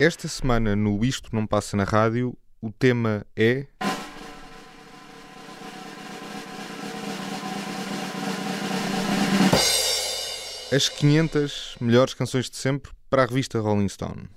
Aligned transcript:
Esta 0.00 0.26
semana 0.28 0.74
no 0.74 1.04
Isto 1.04 1.28
Não 1.30 1.46
Passa 1.46 1.76
na 1.76 1.84
Rádio, 1.84 2.34
o 2.58 2.72
tema 2.72 3.26
é. 3.36 3.66
As 10.74 10.88
500 10.88 11.76
melhores 11.82 12.14
canções 12.14 12.48
de 12.48 12.56
sempre 12.56 12.90
para 13.10 13.24
a 13.24 13.26
revista 13.26 13.60
Rolling 13.60 13.90
Stone. 13.90 14.30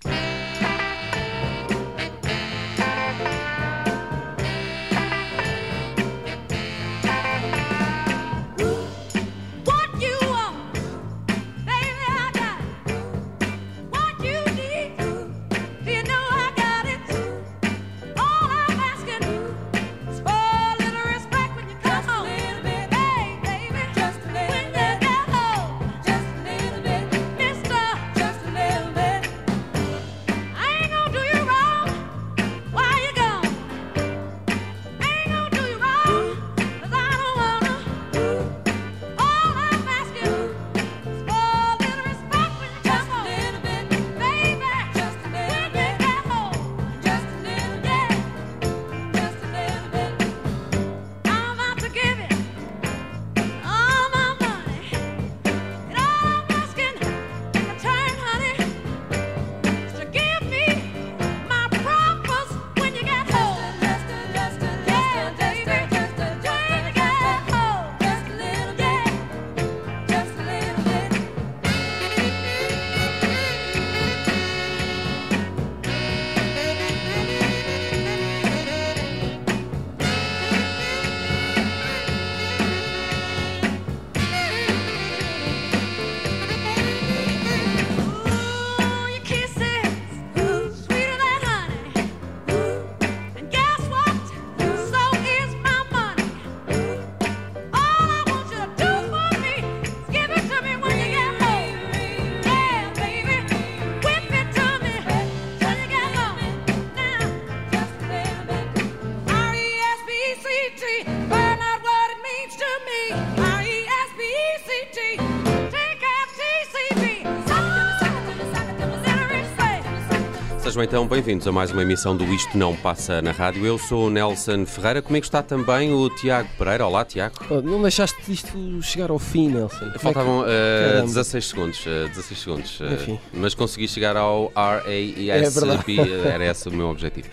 Sejam 120.74 120.84
então 120.86 121.08
bem-vindos 121.08 121.48
a 121.48 121.52
mais 121.52 121.70
uma 121.70 121.84
emissão 121.84 122.18
do 122.18 122.26
Isto 122.34 122.58
Não 122.58 122.76
Passa 122.76 123.22
na 123.22 123.32
Rádio. 123.32 123.64
Eu 123.64 123.78
sou 123.78 124.08
o 124.08 124.10
Nelson 124.10 124.66
Ferreira, 124.66 125.04
comigo 125.04 125.24
está 125.24 125.44
também 125.44 125.94
o 125.94 126.10
Tiago 126.10 126.50
Pereira. 126.58 126.88
Olá, 126.88 127.06
Tiago. 127.06 127.36
Oh, 127.48 127.62
não 127.62 127.80
deixaste 127.80 128.18
isto 128.32 128.82
chegar 128.82 129.12
ao 129.12 129.20
fim, 129.20 129.50
Nelson. 129.50 129.78
Como 129.78 129.90
é 129.92 129.94
que- 129.94 130.00
Faltavam 130.00 130.44
eh, 130.48 130.88
Caramba. 130.88 131.06
16 131.10 131.46
segundos, 131.48 131.86
eh, 131.86 132.08
16 132.08 132.40
segundos 132.40 132.80
eh, 132.82 132.94
Enfim. 132.96 133.20
mas 133.36 133.54
consegui 133.54 133.88
chegar 133.88 134.18
ao 134.18 134.52
É 134.56 135.00
R-A-E-S-P, 135.28 135.96
era 136.26 136.44
esse 136.44 136.68
o 136.68 136.72
meu 136.74 136.88
objetivo. 136.90 137.28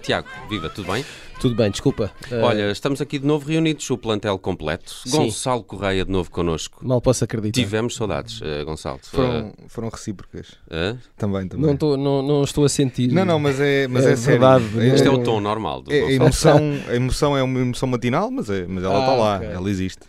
Tiago, 0.00 0.26
viva, 0.48 0.70
tudo 0.70 0.90
bem? 0.90 1.04
Tudo 1.40 1.54
bem, 1.54 1.70
desculpa. 1.70 2.12
Eh, 2.30 2.38
Olha, 2.42 2.70
estamos 2.70 3.00
aqui 3.00 3.18
de 3.18 3.26
novo 3.26 3.48
reunidos, 3.48 3.88
o 3.88 3.96
plantel 3.96 4.38
completo. 4.38 4.92
Sim. 5.06 5.16
Gonçalo 5.16 5.62
Correia 5.64 6.04
de 6.04 6.10
novo 6.12 6.30
connosco. 6.30 6.86
mal 6.86 7.00
posso 7.00 7.24
acreditar. 7.24 7.58
Tivemos 7.58 7.94
saudades, 7.96 8.40
eh, 8.42 8.62
Gonçalo. 8.62 9.00
Foram, 9.02 9.54
foram 9.66 9.88
recíprocas. 9.88 10.48
Eh, 10.70 10.90
eh? 10.90 10.96
Também, 11.16 11.48
também. 11.48 11.66
Não, 11.66 11.76
tô, 11.78 11.96
não, 11.96 12.20
não 12.20 12.44
estou 12.44 12.62
a 12.64 12.68
sentir. 12.68 13.10
Não, 13.10 13.24
não, 13.24 13.38
mas 13.38 13.58
é, 13.58 13.88
mas 13.88 14.04
é, 14.04 14.12
É 14.12 14.16
sério. 14.16 14.40
verdade, 14.40 14.64
É- 14.80 14.94
Este 14.94 15.06
é 15.06 15.08
Eu- 15.08 15.14
o 15.14 15.22
tom 15.22 15.40
normal 15.40 15.80
do 15.80 15.90
é- 15.90 16.14
a, 16.14 16.18
Gonçalo. 16.18 16.58
emoção, 16.60 16.90
a 16.92 16.94
emoção 16.96 17.36
é 17.38 17.42
uma 17.42 17.58
emoção 17.60 17.88
matinal, 17.88 18.30
mas, 18.30 18.50
é, 18.50 18.66
mas 18.68 18.84
ela 18.84 18.96
Ah, 18.98 19.00
está 19.00 19.12
lá, 19.14 19.36
ok. 19.36 19.48
ela 19.48 19.70
existe. 19.70 20.00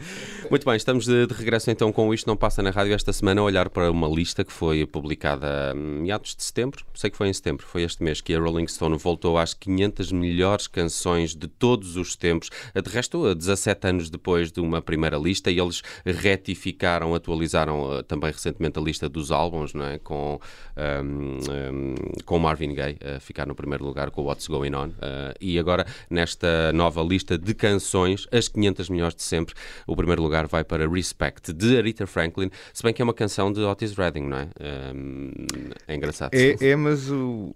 Muito 0.51 0.65
bem, 0.65 0.75
estamos 0.75 1.05
de, 1.05 1.27
de 1.27 1.33
regresso 1.33 1.71
então 1.71 1.93
com 1.93 2.13
Isto 2.13 2.27
Não 2.27 2.35
Passa 2.35 2.61
na 2.61 2.71
Rádio 2.71 2.93
esta 2.93 3.13
semana 3.13 3.39
a 3.39 3.43
olhar 3.45 3.69
para 3.69 3.89
uma 3.89 4.09
lista 4.09 4.43
que 4.43 4.51
foi 4.51 4.85
publicada 4.85 5.71
em 5.73 6.01
meados 6.01 6.35
de 6.35 6.43
setembro, 6.43 6.83
sei 6.93 7.09
que 7.09 7.15
foi 7.15 7.29
em 7.29 7.33
setembro, 7.33 7.65
foi 7.65 7.83
este 7.83 8.03
mês 8.03 8.19
que 8.19 8.35
a 8.35 8.37
Rolling 8.37 8.67
Stone 8.67 8.97
voltou 8.97 9.37
às 9.37 9.53
500 9.53 10.11
melhores 10.11 10.67
canções 10.67 11.33
de 11.33 11.47
todos 11.47 11.95
os 11.95 12.17
tempos. 12.17 12.49
De 12.75 12.91
resto, 12.91 13.33
17 13.33 13.87
anos 13.87 14.09
depois 14.09 14.51
de 14.51 14.59
uma 14.59 14.81
primeira 14.81 15.15
lista, 15.15 15.49
e 15.49 15.57
eles 15.57 15.81
retificaram, 16.05 17.15
atualizaram 17.15 17.99
eh, 17.99 18.03
também 18.03 18.29
recentemente 18.29 18.77
a 18.77 18.81
lista 18.81 19.07
dos 19.07 19.31
álbuns, 19.31 19.73
não 19.73 19.85
é? 19.85 19.99
com, 19.99 20.37
ahm, 20.75 21.37
ahm, 21.49 21.95
com 22.25 22.39
Marvin 22.39 22.73
Gaye 22.73 22.97
a 23.15 23.21
ficar 23.21 23.47
no 23.47 23.55
primeiro 23.55 23.85
lugar 23.85 24.11
com 24.11 24.23
What's 24.23 24.49
Going 24.49 24.75
On. 24.75 24.89
eh, 25.01 25.33
e 25.39 25.57
agora, 25.57 25.85
nesta 26.09 26.73
nova 26.73 27.01
lista 27.01 27.37
de 27.37 27.53
canções, 27.53 28.27
as 28.33 28.49
500 28.49 28.89
melhores 28.89 29.15
de 29.15 29.23
sempre, 29.23 29.55
o 29.87 29.95
primeiro 29.95 30.21
lugar 30.21 30.40
vai 30.47 30.63
para 30.63 30.87
Respect, 30.89 31.53
de 31.53 31.77
Aretha 31.77 32.05
Franklin, 32.07 32.49
se 32.73 32.81
bem 32.83 32.93
que 32.93 33.01
é 33.01 33.05
uma 33.05 33.13
canção 33.13 33.51
de 33.51 33.61
Otis 33.61 33.93
Redding, 33.95 34.27
não 34.27 34.37
é? 34.37 34.47
Ahm, 34.59 35.31
é 35.87 35.95
engraçado. 35.95 36.33
É, 36.33 36.55
é 36.69 36.75
mas 36.75 37.09
o, 37.11 37.53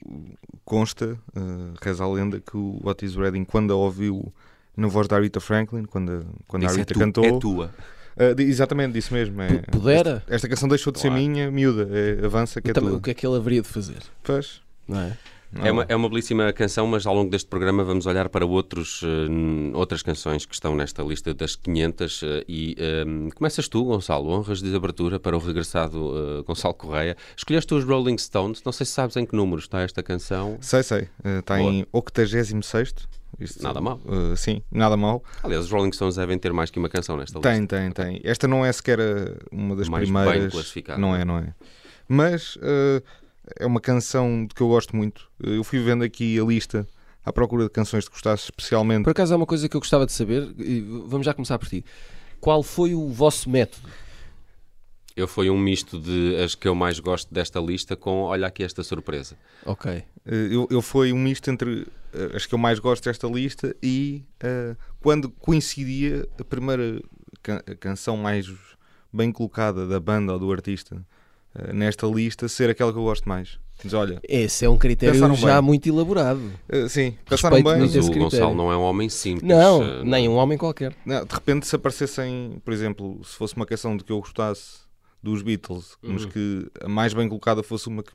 consta, 0.64 1.18
eh, 1.36 1.40
reza 1.82 2.04
a 2.04 2.08
lenda, 2.12 2.40
que 2.40 2.56
o 2.58 2.80
Otis 2.84 3.16
Redding, 3.16 3.44
quando 3.46 3.72
a 3.72 3.76
ouviu 3.76 4.32
na 4.76 4.88
voz 4.88 5.08
da 5.08 5.16
Aretha 5.16 5.40
Franklin, 5.40 5.86
quando 5.86 6.12
a, 6.12 6.22
quando 6.48 6.64
a 6.64 6.68
é, 6.68 6.70
Aretha 6.72 6.94
tu- 6.94 7.00
cantou. 7.00 7.26
é 7.26 7.40
tua. 7.40 7.72
di- 8.36 8.44
exatamente, 8.44 8.94
disse 8.94 9.14
mesmo. 9.14 9.42
É, 9.42 9.60
Pudera? 9.72 10.18
Esta, 10.26 10.36
esta 10.36 10.50
canção 10.50 10.68
deixou 10.70 10.92
de 10.92 11.00
ser 11.00 11.08
Claro. 11.10 11.22
minha, 11.22 11.52
miúda. 11.52 11.88
é, 11.92 12.26
avança 12.26 12.62
que 12.62 12.72
é 12.72 12.74
também, 12.74 12.90
tua. 12.92 13.00
o 13.00 13.02
que 13.02 13.12
é 13.12 13.14
que 13.14 13.26
ele 13.26 13.36
haveria 13.36 13.62
de 13.62 13.68
fazer? 13.68 14.00
Pois. 14.24 14.62
Não 14.88 15.00
é? 15.00 15.18
É 15.64 15.72
uma, 15.72 15.86
é 15.88 15.96
uma 15.96 16.10
belíssima 16.10 16.52
canção, 16.52 16.86
mas 16.86 17.06
ao 17.06 17.16
longo 17.16 17.30
deste 17.32 17.48
programa 17.50 17.84
vamos 17.84 18.06
olhar 18.06 18.28
para 18.30 18.46
outros, 18.46 19.02
n- 19.04 19.72
outras 19.74 20.02
canções 20.02 20.46
que 20.46 20.54
estão 20.54 20.76
nesta 20.76 21.02
lista 21.02 21.34
das 21.34 21.56
500 21.56 22.24
eh, 22.24 22.44
e 22.48 22.76
eh, 22.78 23.06
começas 23.36 23.68
tu, 23.70 23.86
Gonçalo, 23.86 24.30
honras 24.30 24.62
de 24.62 24.76
abertura 24.76 25.20
para 25.20 25.36
o 25.36 25.40
regressado 25.40 26.14
eh, 26.40 26.44
Gonçalo 26.44 26.74
Correia. 26.74 27.16
Escolheste 27.38 27.74
os 27.74 27.84
Rolling 27.86 28.18
Stones, 28.18 28.62
não 28.66 28.72
sei 28.74 28.86
se 28.86 28.92
sabes 28.92 29.16
em 29.16 29.26
que 29.26 29.36
número 29.36 29.60
está 29.60 29.82
esta 29.82 30.04
canção. 30.04 30.58
Sei, 30.60 30.84
sei. 30.84 31.08
Está 31.40 31.58
Boa. 31.58 31.72
em 31.72 31.86
86. 31.94 32.94
Isto, 33.40 33.64
Nada 33.64 33.82
mal. 33.82 34.00
eh, 34.08 34.36
sim, 34.36 34.62
nada 34.72 34.96
mal. 34.96 35.24
Aliás, 35.44 35.66
os 35.66 35.72
Rolling 35.72 35.92
Stones 35.92 36.16
devem 36.16 36.38
ter 36.38 36.52
mais 36.54 36.70
que 36.72 36.80
uma 36.80 36.90
canção 36.90 37.18
nesta 37.18 37.38
lista. 37.38 37.50
Tem, 37.52 37.66
tem, 37.66 37.92
tem. 37.92 38.22
Esta 38.24 38.48
não 38.48 38.66
é 38.66 38.72
sequer 38.72 39.00
uma 39.52 39.76
das 39.76 39.88
Mais 39.90 40.10
bem 40.10 40.22
primeiras. 40.24 40.52
classificada. 40.54 41.00
Não 41.00 41.16
é, 41.16 41.24
não 41.26 41.38
é. 41.40 41.54
Mas 42.08 42.58
eh, 42.62 43.02
é 43.60 43.66
uma 43.66 43.80
canção 43.82 44.46
de 44.46 44.54
que 44.56 44.62
eu 44.62 44.68
gosto 44.68 44.96
muito. 44.96 45.30
Eu 45.40 45.64
fui 45.64 45.80
vendo 45.80 46.04
aqui 46.04 46.40
a 46.40 46.44
lista 46.44 46.88
à 47.24 47.32
procura 47.34 47.64
de 47.64 47.70
canções 47.70 48.06
que 48.08 48.12
gostasse 48.12 48.44
especialmente. 48.46 49.04
Por 49.04 49.12
acaso 49.12 49.34
há 49.34 49.38
uma 49.38 49.46
coisa 49.46 49.68
que 49.68 49.76
eu 49.76 49.82
gostava 49.82 50.06
de 50.06 50.12
saber, 50.12 50.54
e 50.60 50.82
vamos 51.08 51.26
já 51.26 51.34
começar 51.34 51.58
por 51.60 51.68
ti. 51.68 51.84
Qual 52.40 52.62
foi 52.62 52.94
o 52.94 53.10
vosso 53.10 53.50
método? 53.50 53.88
Eu 55.16 55.28
fui 55.30 55.50
um 55.50 55.58
misto 55.58 55.98
de 56.00 56.36
as 56.44 56.56
que 56.56 56.68
eu 56.68 56.76
mais 56.76 57.00
gosto 57.00 57.34
desta 57.34 57.60
lista 57.60 57.96
com, 57.96 58.24
olha 58.24 58.48
aqui 58.48 58.64
esta 58.64 58.84
surpresa. 58.84 59.38
Ok. 59.66 59.90
Eh, 59.92 60.04
Eu, 60.52 60.68
eu 60.70 60.82
fui 60.82 61.14
um 61.14 61.18
misto 61.18 61.50
entre 61.50 61.88
eh, 62.14 62.32
as 62.36 62.46
que 62.46 62.54
eu 62.54 62.60
mais 62.60 62.80
gosto 62.80 63.06
desta 63.06 63.26
lista 63.28 63.74
e 63.82 64.24
eh, 64.42 64.76
quando 65.00 65.30
coincidia 65.30 66.28
a 66.38 66.44
primeira 66.44 67.02
can- 67.42 67.64
a 67.66 67.76
canção 67.76 68.18
mais 68.18 68.52
bem 69.12 69.32
colocada 69.32 69.88
da 69.88 70.02
banda 70.02 70.34
ou 70.34 70.40
do 70.40 70.52
artista 70.52 71.02
nesta 71.74 72.06
lista 72.08 72.48
ser 72.48 72.70
aquela 72.70 72.92
que 72.92 73.00
eu 73.00 73.04
gosto 73.04 73.28
mais. 73.28 73.58
Diz, 73.84 73.94
olha, 73.94 74.20
Esse 74.28 74.64
é 74.66 74.70
um 74.70 74.78
critério 74.78 75.14
Pensaram 75.16 75.36
já 75.36 75.56
bem. 75.60 75.62
muito 75.68 75.88
elaborado. 75.90 76.42
eh, 76.70 76.88
sim, 76.88 77.16
passaram 77.26 77.58
Respeito 77.58 77.78
bem. 77.78 77.82
Mas 77.88 77.96
o 77.96 78.00
critério. 78.12 78.24
Gonçalo 78.24 78.56
não 78.56 78.72
é 78.72 78.78
um 78.78 78.82
homem 78.82 79.10
simples. 79.10 79.44
Não, 79.44 79.84
eh, 79.84 80.04
nem 80.04 80.30
um 80.30 80.36
homem 80.36 80.58
qualquer. 80.58 80.96
Não, 81.06 81.26
de 81.26 81.34
repente, 81.34 81.68
se 81.68 81.76
aparecessem, 81.76 82.62
por 82.64 82.74
exemplo, 82.74 83.20
se 83.24 83.36
fosse 83.36 83.54
uma 83.56 83.66
canção 83.66 83.98
de 83.98 84.04
que 84.06 84.12
eu 84.14 84.20
gostasse 84.20 84.86
dos 85.22 85.42
Beatles, 85.42 85.98
Uhum. 86.02 86.14
mas 86.14 86.26
que 86.26 86.68
a 86.82 86.88
mais 86.88 87.14
bem 87.14 87.28
colocada 87.28 87.62
fosse 87.64 87.88
uma 87.90 88.02
que 88.02 88.12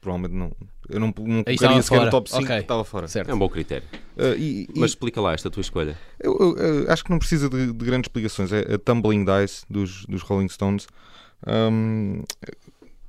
provavelmente 0.00 0.34
não. 0.36 0.50
Eu 0.88 0.98
não, 1.00 1.06
não 1.06 1.12
colocaria 1.44 1.80
sequer 1.82 1.82
fora. 1.96 2.04
no 2.06 2.10
top 2.10 2.28
5 2.30 2.42
Ok. 2.42 2.56
que 2.56 2.62
estava 2.62 2.84
fora. 2.84 3.08
Certo. 3.08 3.30
É 3.30 3.34
um 3.34 3.38
bom 3.38 3.48
critério. 3.48 3.86
Uh, 4.18 4.34
e- 4.36 4.62
e- 4.64 4.68
Mas 4.80 4.90
explica 4.90 5.20
lá 5.20 5.32
esta 5.32 5.48
tua 5.48 5.60
escolha. 5.62 5.96
Eu, 6.20 6.36
eu, 6.38 6.56
eu 6.58 6.92
acho 6.92 7.02
que 7.04 7.10
não 7.10 7.18
precisa 7.18 7.48
de, 7.48 7.72
de 7.72 7.84
grandes 7.86 8.08
explicações. 8.08 8.52
É 8.52 8.74
a 8.74 8.78
Tumbling 8.78 9.24
Dice 9.24 9.64
dos, 9.70 10.04
dos 10.06 10.22
Rolling 10.22 10.48
Stones. 10.48 10.86
Hum, 11.46 12.22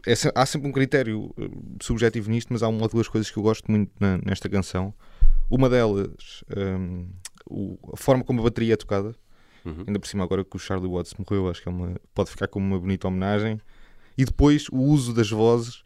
é 0.06 0.14
há 0.36 0.46
sempre 0.46 0.68
um 0.68 0.72
critério 0.72 1.34
eh, 1.40 1.50
subjetivo 1.82 2.30
nisto, 2.30 2.52
mas 2.52 2.62
há 2.64 2.68
uma 2.68 2.82
ou 2.84 2.88
duas 2.90 3.08
coisas 3.08 3.30
que 3.32 3.38
eu 3.38 3.44
gosto 3.44 3.70
muito 3.72 3.92
na- 4.00 4.18
nesta 4.20 4.48
canção. 4.50 4.94
Uma 5.50 5.70
delas, 5.70 6.44
hum, 6.56 7.08
o- 7.50 7.78
a 7.94 7.98
forma 7.98 8.24
como 8.24 8.42
a 8.42 8.44
bateria 8.44 8.74
é 8.74 8.78
tocada. 8.78 9.16
Uhum. 9.66 9.84
Ainda 9.88 10.00
por 10.00 10.08
cima, 10.08 10.24
agora 10.24 10.44
que 10.46 10.56
o 10.56 10.60
Charlie 10.60 10.90
Watts 10.90 11.14
morreu, 11.18 11.50
acho 11.50 11.62
que 11.62 11.68
é 11.68 11.72
uma, 11.72 11.96
pode 12.14 12.30
ficar 12.30 12.48
como 12.48 12.66
uma 12.66 12.80
bonita 12.80 13.08
homenagem. 13.08 13.60
E 14.18 14.24
depois 14.26 14.68
o 14.72 14.78
uso 14.78 15.14
das 15.14 15.30
vozes 15.30 15.84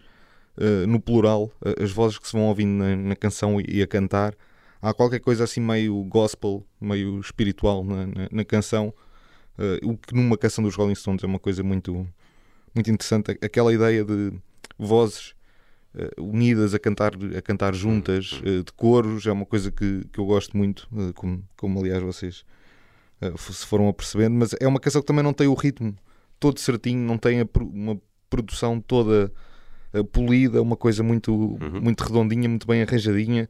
eh, 0.57 0.85
no 0.85 0.99
plural, 0.99 1.49
eh, 1.63 1.83
as 1.83 1.91
vozes 1.91 2.17
que 2.19 2.27
se 2.27 2.33
vão 2.33 2.47
ouvindo 2.47 2.83
na, 2.83 2.95
na 2.95 3.15
canção 3.15 3.59
e, 3.61 3.65
e 3.69 3.81
a 3.81 3.87
cantar. 3.87 4.35
Há 4.81 4.93
qualquer 4.93 5.19
coisa 5.19 5.43
assim 5.45 5.61
meio 5.61 6.03
gospel, 6.05 6.65
meio 6.79 7.19
espiritual 7.21 7.83
na, 7.83 8.05
na- 8.07 8.27
na 8.31 8.43
canção, 8.45 8.93
eh, 9.57 9.79
o 9.83 9.97
que 9.97 10.13
numa 10.13 10.37
canção 10.37 10.63
dos 10.63 10.75
Rolling 10.75 10.95
Stones 10.95 11.23
é 11.23 11.27
uma 11.27 11.39
coisa 11.39 11.63
muito, 11.63 12.05
muito 12.79 12.91
interessante. 12.91 13.37
Aquela 13.41 13.73
ideia 13.73 14.03
de 14.03 14.31
vozes 14.77 15.33
eh, 15.93 16.11
unidas 16.17 16.73
a 16.73 16.79
cantar, 16.79 17.11
a 17.37 17.41
cantar 17.41 17.75
juntas, 17.75 18.41
eh, 18.45 18.63
de 18.63 18.71
coros, 18.75 19.27
é 19.27 19.31
uma 19.31 19.45
coisa 19.45 19.69
que, 19.69 20.05
que 20.11 20.19
eu 20.19 20.25
gosto 20.25 20.55
muito, 20.57 20.87
eh, 20.95 21.11
como, 21.13 21.43
como 21.57 21.79
aliás 21.79 22.01
vocês 22.01 22.45
se 23.37 23.65
foram 23.65 23.89
apercebendo, 23.89 24.35
mas 24.37 24.55
é 24.61 24.65
uma 24.65 24.79
canção 24.79 25.01
que 25.01 25.07
também 25.07 25.21
não 25.23 25.33
tem 25.33 25.45
o 25.45 25.53
ritmo 25.53 25.93
todo 26.39 26.57
certinho, 26.57 27.05
não 27.05 27.17
tem 27.17 27.41
a 27.41 27.45
pro- 27.45 27.67
uma 27.67 27.99
produção 28.29 28.79
toda 28.79 29.29
polida, 30.13 30.61
uma 30.61 30.77
coisa 30.77 31.03
muito, 31.03 31.57
muito 31.81 32.01
redondinha, 32.01 32.47
muito 32.47 32.65
bem 32.65 32.81
arranjadinha 32.81 33.49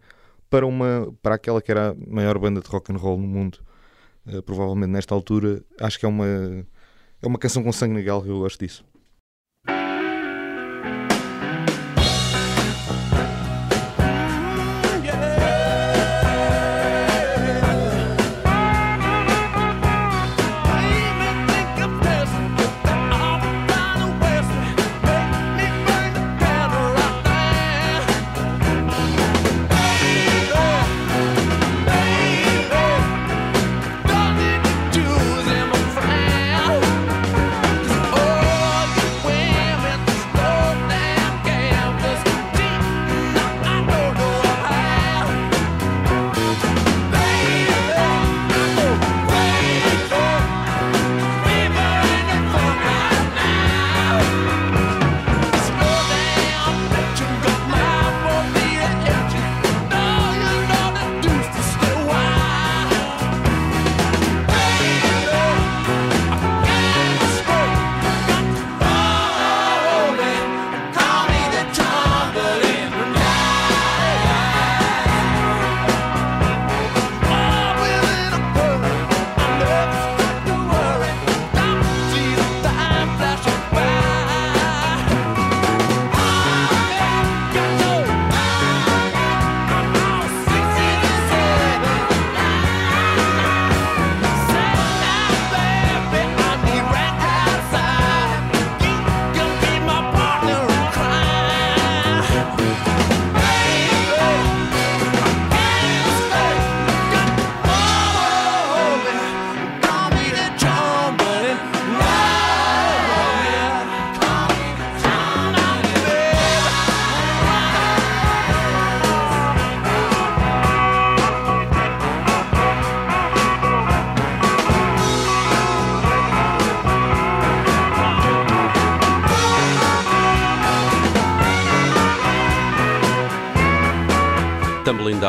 para, 0.49 0.65
uma, 0.65 1.13
para 1.21 1.35
aquela 1.35 1.61
que 1.61 1.69
era 1.69 1.91
a 1.91 1.95
maior 2.07 2.39
banda 2.39 2.61
de 2.61 2.67
rock 2.67 2.91
and 2.91 2.95
roll 2.97 3.19
no 3.19 3.27
mundo, 3.27 3.59
provavelmente 4.43 4.89
nesta 4.89 5.13
altura. 5.13 5.61
Acho 5.79 5.99
que 5.99 6.05
é 6.05 6.09
uma, 6.09 6.25
é 7.21 7.27
uma 7.27 7.37
canção 7.37 7.61
com 7.61 7.71
sangue 7.71 7.93
na 7.93 7.99
eu 8.01 8.39
gosto 8.39 8.65
disso. 8.65 8.83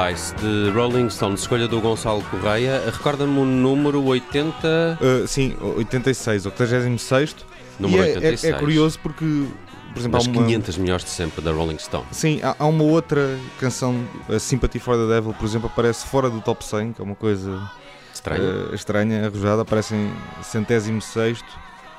Dice 0.08 0.35
de 0.37 0.70
Rolling 0.70 1.11
Stones, 1.11 1.41
escolha 1.41 1.69
do 1.69 1.79
Gonçalo 1.79 2.23
Correia. 2.31 2.82
Recorda-me 2.91 3.38
o 3.38 3.44
número 3.44 4.02
80. 4.02 4.99
Uh, 4.99 5.26
sim, 5.28 5.54
86, 5.61 6.47
86. 6.47 7.37
Número 7.78 8.02
é, 8.02 8.12
é- 8.12 8.14
86. 8.16 8.54
É, 8.54 8.59
curioso 8.59 8.99
porque, 9.00 9.47
por 9.92 9.99
exemplo, 10.00 10.19
Das 10.19 10.26
há 10.26 10.30
uma, 10.30 10.45
500 10.47 10.78
melhores 10.78 11.04
de 11.04 11.11
sempre 11.11 11.42
da 11.42 11.52
Rolling 11.52 11.78
Stone. 11.78 12.07
Sim, 12.12 12.40
há, 12.42 12.57
há 12.59 12.66
uma 12.66 12.83
outra 12.85 13.38
canção, 13.59 14.02
a 14.28 14.38
Sympathy 14.38 14.78
for 14.78 14.97
the 14.97 15.07
Devil, 15.07 15.35
por 15.35 15.45
exemplo, 15.45 15.69
aparece 15.71 16.07
fora 16.07 16.30
do 16.30 16.40
top 16.40 16.64
100, 16.64 16.95
que 16.95 17.00
é 17.02 17.04
uma 17.04 17.14
coisa 17.14 17.71
Estranho. 18.14 18.71
eh, 18.73 18.75
estranha, 18.75 19.26
arrojada, 19.26 19.62
aparece 19.62 19.95
em 19.95 20.11
centésimo 20.42 21.02
sexto, 21.02 21.47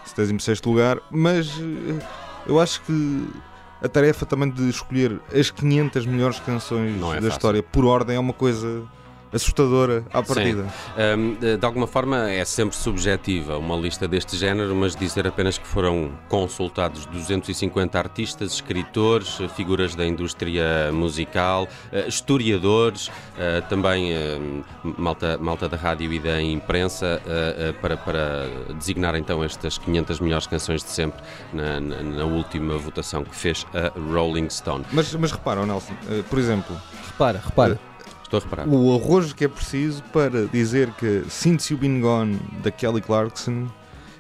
centésimo 0.06 0.40
sexto 0.40 0.68
lugar, 0.70 0.98
mas 1.12 1.48
eh, 1.50 2.04
eu 2.48 2.60
acho 2.60 2.82
que 2.82 3.28
a 3.82 3.88
tarefa 3.90 4.26
também 4.26 4.50
de 4.50 4.70
escolher 4.70 5.20
as 5.34 5.50
500 5.50 6.06
melhores 6.06 6.40
canções 6.40 6.96
é 6.96 7.00
da 7.00 7.06
fácil. 7.08 7.28
história 7.30 7.64
por 7.64 7.86
ordem 7.86 8.16
é 8.16 8.20
uma 8.20 8.34
coisa 8.34 8.84
assustadora 9.34 10.04
à 10.14 10.22
partida. 10.22 10.66
Hum, 11.18 11.36
de 11.58 11.66
alguma 11.66 11.88
forma 11.88 12.30
é 12.30 12.44
sempre 12.46 12.76
subjetiva 12.76 13.58
uma 13.58 13.76
lista 13.76 14.08
deste 14.08 14.36
género, 14.38 14.76
mas 14.76 14.96
dizer 14.96 15.26
apenas 15.28 15.58
que 15.58 15.66
foram 15.68 16.12
consultados 16.28 17.06
250 17.06 17.98
artistas, 17.98 18.54
escritores, 18.54 19.40
figuras 19.56 19.96
da 19.96 20.06
indústria 20.06 20.92
musical, 20.92 21.68
eh, 21.92 22.06
historiadores, 22.08 23.10
eh, 23.38 23.62
também 23.70 24.12
eh, 24.14 24.40
malta, 24.98 25.38
malta 25.38 25.70
da 25.70 25.78
rádio 25.78 26.12
e 26.12 26.20
da 26.20 26.42
imprensa, 26.42 27.22
para, 27.82 27.98
para 27.98 28.50
designar 28.78 29.16
então 29.16 29.44
estas 29.44 29.78
500 29.78 30.20
melhores 30.20 30.48
canções 30.48 30.84
de 30.84 30.90
sempre 30.90 31.22
na, 31.54 31.80
na- 31.80 32.02
na 32.02 32.26
última 32.26 32.78
votação 32.78 33.24
que 33.24 33.36
fez 33.36 33.66
a 33.74 33.92
Rolling 34.14 34.50
Stone. 34.50 34.86
Mas, 34.92 35.14
mas 35.16 35.32
repara, 35.32 35.62
oh 35.62 35.66
Nelson, 35.66 35.94
por 36.30 36.40
exemplo, 36.40 36.76
Repara, 37.08 37.42
repara. 37.44 37.80
Estou 38.32 38.40
a 38.40 38.44
reparar. 38.44 38.68
o 38.70 38.96
arrojo 38.96 39.36
que 39.36 39.44
é 39.44 39.48
preciso 39.50 40.02
para 40.14 40.46
dizer 40.48 40.90
que 40.94 41.26
Since 41.30 41.74
You've 41.74 41.86
Been 41.86 42.00
Gone 42.00 42.40
da 42.64 42.72
Kelly 42.72 43.02
Clarkson 43.02 43.68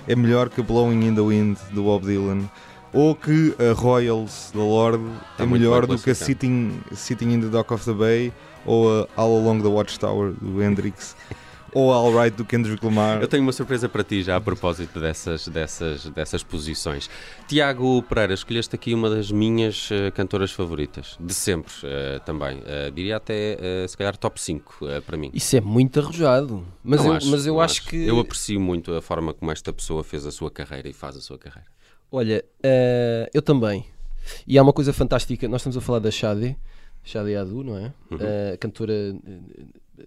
é 0.05 0.15
melhor 0.15 0.49
que 0.49 0.61
Blowing 0.61 1.05
in 1.07 1.15
the 1.15 1.21
Wind 1.21 1.57
do 1.71 1.83
Bob 1.83 2.05
Dylan 2.05 2.49
ou 2.91 3.15
que 3.15 3.55
a 3.57 3.73
Royals 3.73 4.51
da 4.53 4.59
Lorde 4.59 5.03
Está 5.31 5.43
é 5.43 5.47
melhor 5.47 5.87
do 5.87 5.97
que 5.97 6.09
a. 6.09 6.15
Sitting, 6.15 6.81
Sitting 6.91 7.31
in 7.31 7.39
the 7.39 7.47
Dock 7.47 7.73
of 7.73 7.85
the 7.85 7.93
Bay 7.93 8.33
ou 8.65 8.89
a 9.01 9.07
All 9.15 9.37
Along 9.39 9.61
the 9.61 9.69
Watchtower 9.69 10.33
do 10.41 10.61
Hendrix 10.61 11.15
ou 11.73 11.91
All 11.91 12.11
Right 12.11 12.35
do 12.35 12.45
Kendrick 12.45 12.83
Lamar 12.85 13.21
Eu 13.21 13.27
tenho 13.27 13.43
uma 13.43 13.51
surpresa 13.51 13.87
para 13.87 14.03
ti 14.03 14.23
já 14.23 14.35
a 14.35 14.41
propósito 14.41 14.99
dessas, 14.99 15.47
dessas, 15.47 16.05
dessas 16.05 16.43
posições. 16.43 17.09
Tiago 17.47 18.03
Pereira, 18.03 18.33
escolheste 18.33 18.75
aqui 18.75 18.93
uma 18.93 19.09
das 19.09 19.31
minhas 19.31 19.89
eh, 19.91 20.11
cantoras 20.11 20.51
favoritas, 20.51 21.17
de 21.19 21.33
sempre 21.33 21.73
eh, 21.83 22.19
também. 22.25 22.61
Eh, 22.65 22.91
diria 22.91 23.17
até, 23.17 23.87
se 23.87 23.97
calhar, 23.97 24.15
top 24.17 24.41
5 24.41 24.87
eh, 24.87 25.01
para 25.01 25.17
mim. 25.17 25.29
Isso 25.33 25.55
é 25.55 25.61
muito 25.61 25.99
arrojado. 25.99 26.65
Mas 26.83 27.03
Não 27.03 27.15
eu, 27.15 27.19
mas 27.25 27.45
eu 27.45 27.53
não 27.53 27.61
acho, 27.61 27.85
que. 27.85 28.07
Eu 28.07 28.19
aprecio 28.19 28.59
muito 28.59 28.93
a 28.93 29.01
forma 29.01 29.33
como 29.33 29.51
esta 29.51 29.71
pessoa 29.71 30.03
fez 30.03 30.25
a 30.25 30.31
sua 30.31 30.51
carreira 30.51 30.89
e 30.89 30.93
faz 30.93 31.15
a 31.15 31.21
sua 31.21 31.37
carreira. 31.37 31.69
Olha, 32.11 32.43
eu 33.33 33.41
também. 33.41 33.85
E 34.45 34.57
há 34.57 34.61
uma 34.61 34.73
coisa 34.73 34.93
fantástica, 34.93 35.47
nós 35.47 35.61
estamos 35.61 35.77
a 35.77 35.81
falar 35.81 35.99
da 35.99 36.11
Shade, 36.11 36.55
Shade 37.03 37.35
Adu, 37.35 37.63
não 37.63 37.77
é? 37.77 37.93
Uhum. 38.11 38.17
Cantora 38.59 38.93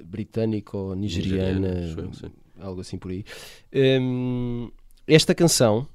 britânica 0.05 0.77
ou 0.77 0.95
nigeriana, 0.95 1.69
Nigeriana, 1.75 2.13
sim. 2.15 2.31
algo 2.61 2.81
assim 2.81 2.97
por 2.99 3.11
aí. 3.11 3.25
Hum, 3.75 4.71
esta 5.07 5.35
canção, 5.35 5.87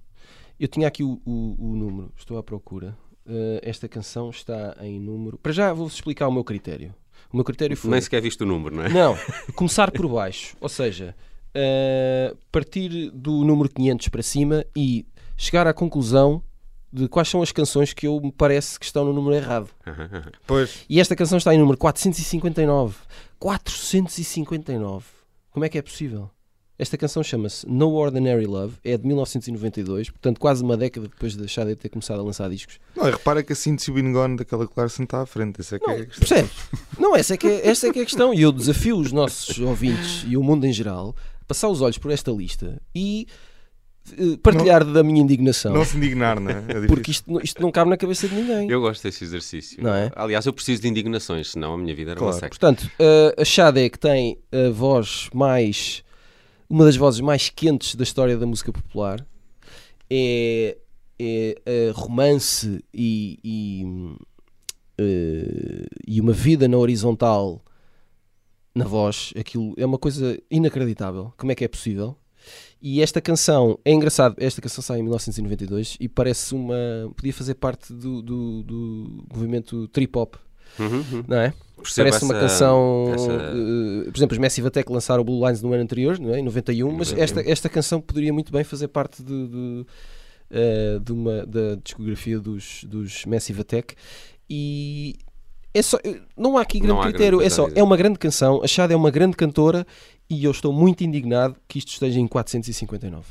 eu 0.59 0.67
tinha 0.67 0.87
aqui 0.87 1.03
o, 1.03 1.19
o- 1.25 1.55
o 1.59 1.75
número, 1.75 2.11
estou 2.17 2.37
à 2.37 2.43
procura. 2.43 2.95
Eh, 3.27 3.59
esta 3.63 3.87
canção 3.87 4.29
está 4.29 4.75
em 4.81 4.99
número. 4.99 5.37
Para 5.37 5.51
já 5.51 5.73
vou-vos 5.73 5.93
explicar 5.95 6.27
o 6.27 6.31
meu 6.31 6.43
critério. 6.43 6.93
O 7.31 7.35
meu 7.37 7.43
critério 7.43 7.77
foi. 7.77 7.91
Nem 7.91 8.01
sequer 8.01 8.21
viste 8.21 8.41
o 8.41 8.45
número, 8.45 8.75
não 8.75 8.83
é? 8.83 8.89
Não, 8.89 9.15
começar 9.55 9.91
por 9.91 10.07
baixo. 10.07 10.55
Ou 10.59 10.69
seja, 10.69 11.15
eh, 11.53 12.35
partir 12.51 13.11
do 13.11 13.43
número 13.45 13.69
500 13.69 14.07
para 14.09 14.23
cima 14.23 14.65
e 14.75 15.05
chegar 15.37 15.67
à 15.67 15.73
conclusão 15.73 16.43
de 16.91 17.07
quais 17.07 17.27
são 17.29 17.41
as 17.41 17.51
canções 17.51 17.93
que 17.93 18.07
eu 18.07 18.19
me 18.19 18.31
parece 18.31 18.79
que 18.79 18.85
estão 18.85 19.05
no 19.05 19.13
número 19.13 19.35
errado. 19.35 19.69
Pois, 20.47 20.85
E 20.89 20.99
esta 20.99 21.15
canção 21.15 21.37
está 21.37 21.53
em 21.53 21.57
número 21.59 21.77
459. 21.77 22.95
459. 23.39 25.05
Como 25.51 25.65
é 25.65 25.69
que 25.69 25.77
é 25.77 25.81
possível? 25.81 26.29
Esta 26.77 26.97
canção 26.97 27.21
chama-se 27.21 27.67
No 27.67 27.91
Ordinary 27.91 28.45
Love, 28.45 28.75
é 28.85 28.95
de 28.97 29.05
1992, 29.05 30.09
portanto 30.11 30.39
quase 30.39 30.63
uma 30.63 30.77
década 30.77 31.09
depois 31.09 31.35
de 31.35 31.45
Sade 31.49 31.75
ter 31.75 31.89
começado 31.89 32.21
a 32.21 32.23
lançar 32.23 32.49
discos. 32.49 32.79
não, 32.95 33.05
e 33.05 33.11
repara 33.11 33.43
que 33.43 33.51
a 33.51 33.55
síntese 33.55 33.91
Been 33.91 34.13
Gone 34.13 34.37
daquela 34.37 34.65
Clarkson 34.65 35.03
está 35.03 35.21
à 35.21 35.25
frente. 35.25 35.59
Isso 35.59 35.75
é 35.75 35.79
que 35.79 35.85
Não, 35.85 35.93
é 35.93 36.01
a 36.01 36.05
questão. 36.05 36.19
percebe? 36.27 36.49
Não, 36.97 37.15
essa 37.17 37.33
é, 37.33 37.37
que 37.37 37.47
é, 37.47 37.67
essa 37.67 37.87
é 37.87 37.91
que 37.91 37.99
é 37.99 38.03
a 38.03 38.05
questão. 38.05 38.33
E 38.33 38.41
eu 38.41 38.51
desafio 38.53 38.97
os 38.97 39.11
nossos 39.11 39.59
ouvintes 39.59 40.23
e 40.25 40.37
o 40.37 40.43
mundo 40.43 40.65
em 40.65 40.71
geral 40.71 41.13
a 41.41 41.43
passar 41.45 41.67
os 41.67 41.81
olhos 41.81 41.97
por 41.97 42.11
esta 42.11 42.31
lista 42.31 42.81
e 42.95 43.27
eh, 44.17 44.37
partilhar 44.41 44.83
da 44.85 45.03
minha 45.03 45.21
indignação. 45.21 45.73
Não 45.73 45.83
se 45.85 45.97
indignar, 45.97 46.39
não 46.39 46.51
é? 46.51 46.63
É 46.83 46.87
porque 46.87 47.11
isto, 47.11 47.31
não- 47.31 47.41
isto 47.41 47.61
não 47.61 47.71
cabe 47.71 47.89
na 47.89 47.97
cabeça 47.97 48.27
de 48.27 48.35
ninguém. 48.35 48.69
Eu 48.69 48.81
gosto 48.81 49.03
desse 49.03 49.23
exercício. 49.23 49.81
Não 49.83 49.93
é? 49.93 50.11
Aliás, 50.15 50.45
eu 50.45 50.53
preciso 50.53 50.81
de 50.81 50.87
indignações, 50.87 51.51
senão 51.51 51.73
a 51.73 51.77
minha 51.77 51.93
vida 51.95 52.11
era 52.11 52.19
uma 52.19 52.27
Claro. 52.31 52.35
seca. 52.39 52.49
Portanto, 52.49 52.89
eh, 52.99 53.35
a 53.37 53.45
Xade 53.45 53.89
que 53.89 53.99
tem 53.99 54.37
a 54.51 54.69
voz 54.71 55.29
mais. 55.33 56.03
uma 56.69 56.85
das 56.85 56.95
vozes 56.95 57.19
mais 57.19 57.49
quentes 57.49 57.95
da 57.95 58.03
história 58.03 58.37
da 58.37 58.45
música 58.45 58.71
popular. 58.71 59.25
É, 60.09 60.77
é 61.19 61.91
romance 61.93 62.83
e, 62.93 63.39
e, 63.43 63.83
eh, 64.97 65.85
e 66.07 66.21
uma 66.21 66.31
vida 66.33 66.67
na 66.67 66.77
horizontal 66.77 67.63
na 68.75 68.85
voz. 68.85 69.33
Aquilo 69.37 69.73
é 69.77 69.85
uma 69.85 69.97
coisa 69.97 70.39
inacreditável. 70.49 71.33
Como 71.37 71.51
é 71.51 71.55
que 71.55 71.63
é 71.65 71.67
possível? 71.67 72.15
E 72.81 73.01
esta 73.01 73.19
canção, 73.19 73.77
é 73.83 73.91
engraçado, 73.91 74.35
esta 74.39 74.61
canção 74.61 74.81
sai 74.81 74.99
em 74.99 75.03
1992 75.03 75.97
e 75.99 76.07
parece 76.07 76.55
uma. 76.55 76.75
podia 77.15 77.33
fazer 77.33 77.55
parte 77.55 77.91
do, 77.93 78.21
do, 78.21 78.63
do 78.63 79.25
movimento 79.33 79.87
trip 79.89 80.17
hop, 80.17 80.35
Uhum, 80.79 81.03
uhum. 81.11 81.23
não 81.27 81.37
é? 81.37 81.53
Percebo 81.75 82.09
Parece 82.09 82.23
uma 82.25 82.33
essa- 82.37 82.41
canção. 82.47 83.11
essa- 83.13 83.31
eh, 83.31 84.11
por 84.11 84.17
exemplo, 84.17 84.33
os 84.33 84.37
Massive 84.39 84.67
Attack 84.67 84.91
lançaram 84.91 85.21
o 85.21 85.25
Blue 85.25 85.45
Lines 85.45 85.61
no 85.61 85.73
ano 85.73 85.81
anterior, 85.83 86.19
não 86.19 86.33
é? 86.33 86.39
em 86.39 86.43
91, 86.43 86.91
mas 86.91 87.11
91. 87.11 87.23
esta, 87.23 87.41
esta 87.51 87.69
canção 87.69 87.99
poderia 87.99 88.31
muito 88.31 88.51
bem 88.51 88.63
fazer 88.63 88.87
parte 88.89 89.21
de, 89.23 89.47
de, 89.47 89.85
eh, 90.51 90.99
de 91.03 91.11
uma, 91.11 91.45
da 91.45 91.75
discografia 91.83 92.39
dos, 92.39 92.83
dos 92.85 93.25
Massive 93.25 93.61
Attack. 93.61 93.95
E 94.49 95.15
é 95.73 95.81
só, 95.81 95.97
eh, 96.03 96.19
não 96.37 96.57
há 96.57 96.61
aqui 96.61 96.79
grande 96.79 96.93
Não 96.95 97.01
critério, 97.01 97.39
grande 97.39 97.51
é 97.53 97.55
só, 97.55 97.67
é 97.73 97.83
uma 97.83 97.97
grande 97.97 98.19
canção. 98.19 98.61
A 98.63 98.67
Chad 98.67 98.91
é 98.91 98.95
uma 98.95 99.09
grande 99.11 99.35
cantora 99.35 99.85
e 100.29 100.43
eu 100.43 100.51
estou 100.51 100.71
muito 100.71 101.03
indignado 101.03 101.55
que 101.67 101.79
isto 101.79 101.89
esteja 101.89 102.19
em 102.19 102.27
459. 102.27 103.25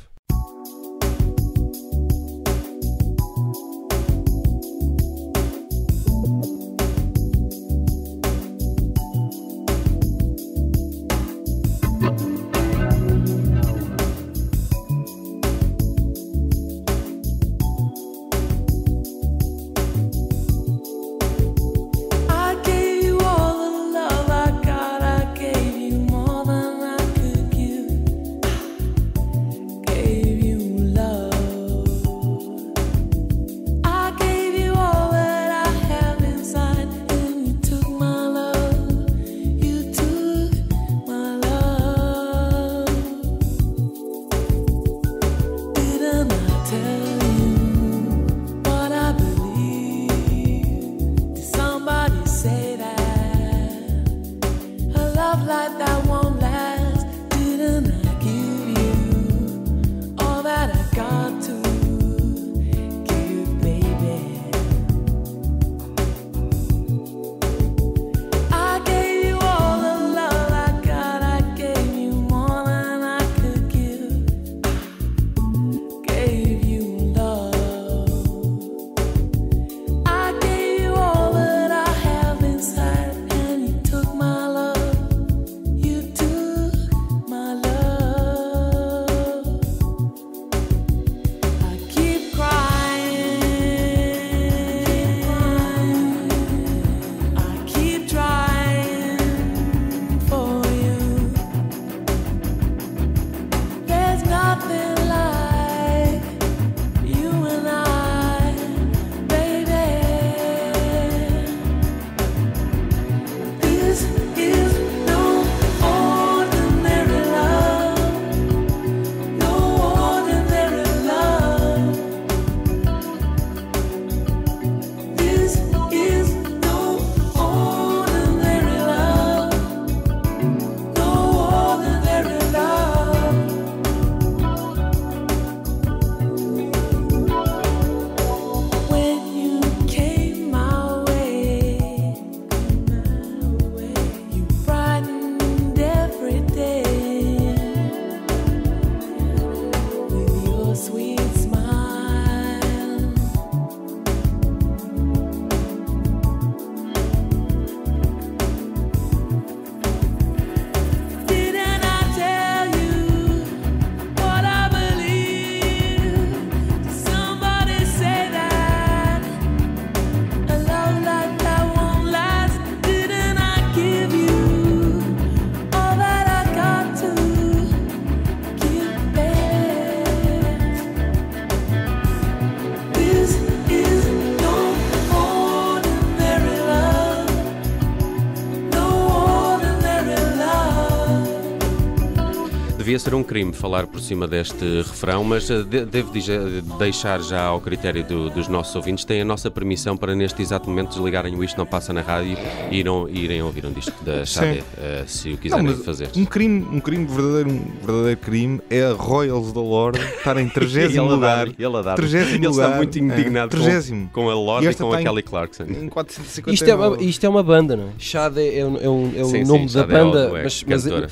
Devia 192.89 192.97
ser 192.97 193.13
um 193.13 193.21
crime 193.21 193.53
falar 193.53 193.85
por 193.85 194.01
cima 194.01 194.27
deste 194.27 194.65
refrão, 194.77 195.23
mas 195.23 195.47
eh, 195.51 195.61
de- 195.61 195.85
devo 195.85 196.11
dizer- 196.11 196.41
deixar 196.79 197.21
já 197.21 197.43
ao 197.43 197.61
critério 197.61 198.03
do- 198.03 198.31
dos 198.31 198.47
nossos 198.47 198.75
ouvintes, 198.75 199.05
têm 199.05 199.21
a 199.21 199.25
nossa 199.25 199.51
permissão 199.51 199.95
para 199.95 200.15
neste 200.15 200.41
exato 200.41 200.67
momento 200.67 200.89
desligarem 200.89 201.35
o 201.35 201.43
Isto 201.43 201.55
Não 201.59 201.67
Passa 201.67 201.93
na 201.93 202.01
Rádio 202.01 202.35
e 202.71 202.77
irem, 202.79 202.93
irem 203.11 203.43
ouvir 203.43 203.63
um 203.67 203.71
disco 203.71 204.03
da 204.03 204.25
Xadé, 204.25 204.63
eh, 204.75 205.03
se 205.05 205.31
o 205.33 205.37
quiserem 205.37 205.65
Não, 205.67 205.75
fazer. 205.83 206.09
Um 206.15 206.25
crime, 206.25 206.65
um 206.71 206.79
crime 206.79 207.05
verdadeiro, 207.05 207.51
um 207.51 207.85
verdadeiro 207.85 208.19
crime 208.21 208.59
é 208.71 208.83
a 208.85 208.93
Royals 208.93 209.53
da 209.53 209.61
Lorde 209.61 209.99
estar 209.99 210.37
em 210.37 210.49
30 210.49 210.79
ele 210.81 210.97
a 210.97 211.01
lugar. 211.03 211.45
dar, 211.45 211.47
ele. 211.47 211.95
30 211.95 212.15
Ele 212.33 212.47
está 212.47 212.47
lugar. 212.63 212.75
muito 212.77 212.97
indignado 212.97 213.55
É, 213.55 213.59
com, 213.59 213.65
30. 213.65 214.09
com 214.11 214.29
a 214.31 214.33
Lorde 214.33 214.65
E 214.67 214.71
e, 214.71 214.73
com 214.73 214.91
a 214.93 214.97
Kelly 214.97 215.21
Clarkson. 215.21 215.63
Em 215.65 215.87
459. 215.89 216.53
Isto 216.55 216.65
é, 216.67 216.75
uma, 216.75 217.03
isto 217.03 217.23
é 217.23 217.29
uma 217.29 217.43
banda, 217.43 217.75
não 217.77 217.83
é? 217.83 217.89
Shade 217.99 218.39
é, 218.41 218.65
o- 218.65 218.77
é 218.81 218.89
o- 218.89 219.11
é 219.15 219.21
o 219.21 219.25
Sim, 219.25 219.45
sim, 219.45 219.51
nome 219.51 219.65
da 219.67 219.71
Xadé 219.81 219.93
é 219.95 220.01
o- 220.01 220.05
banda, 220.11 220.19
é 220.39 220.43
mas, 220.43 220.63
mas, 220.67 220.83
cantora. 220.85 221.09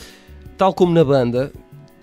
tal 0.58 0.74
como 0.74 0.92
na 0.92 1.04
banda, 1.04 1.52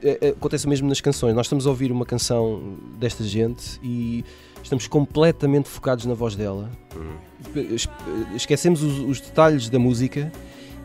é- 0.04 0.18
é- 0.20 0.28
acontece 0.30 0.68
mesmo 0.68 0.88
nas 0.88 1.00
canções. 1.00 1.34
Nós 1.34 1.46
estamos 1.46 1.66
a 1.66 1.70
ouvir 1.70 1.90
uma 1.90 2.04
canção 2.06 2.76
desta 2.99 3.25
gente 3.25 3.80
e 3.82 4.25
estamos 4.62 4.87
completamente 4.87 5.68
focados 5.68 6.04
na 6.06 6.14
voz 6.14 6.37
dela. 6.37 6.70
Es- 7.54 7.88
Esquecemos 8.34 8.82
os, 8.82 8.99
os 9.00 9.20
detalhes 9.20 9.68
da 9.68 9.78
música 9.78 10.30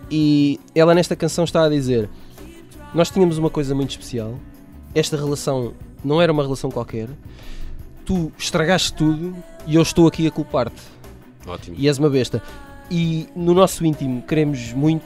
e 0.10 0.60
ela 0.74 0.94
nesta 0.96 1.16
canção 1.16 1.44
está 1.44 1.64
a 1.66 1.70
dizer: 1.70 2.10
Nós 2.94 3.10
tínhamos 3.10 3.38
uma 3.38 3.50
coisa 3.50 3.76
muito 3.76 3.92
especial, 3.92 4.40
esta 4.96 5.16
relação 5.16 5.74
não 6.04 6.22
era 6.22 6.32
uma 6.32 6.44
relação 6.44 6.72
qualquer, 6.72 7.10
tu 8.06 8.32
estragaste 8.38 8.94
tudo 8.94 9.36
e 9.68 9.76
eu 9.76 9.82
estou 9.82 10.08
aqui 10.08 10.26
a 10.26 10.32
culpar-te 10.32 10.82
Ótimo. 11.46 11.76
e 11.78 11.88
és 11.88 11.98
uma 11.98 12.10
besta. 12.10 12.42
E 12.92 13.28
no 13.36 13.54
nosso 13.54 13.86
íntimo 13.86 14.22
queremos 14.24 14.74
muito 14.74 15.06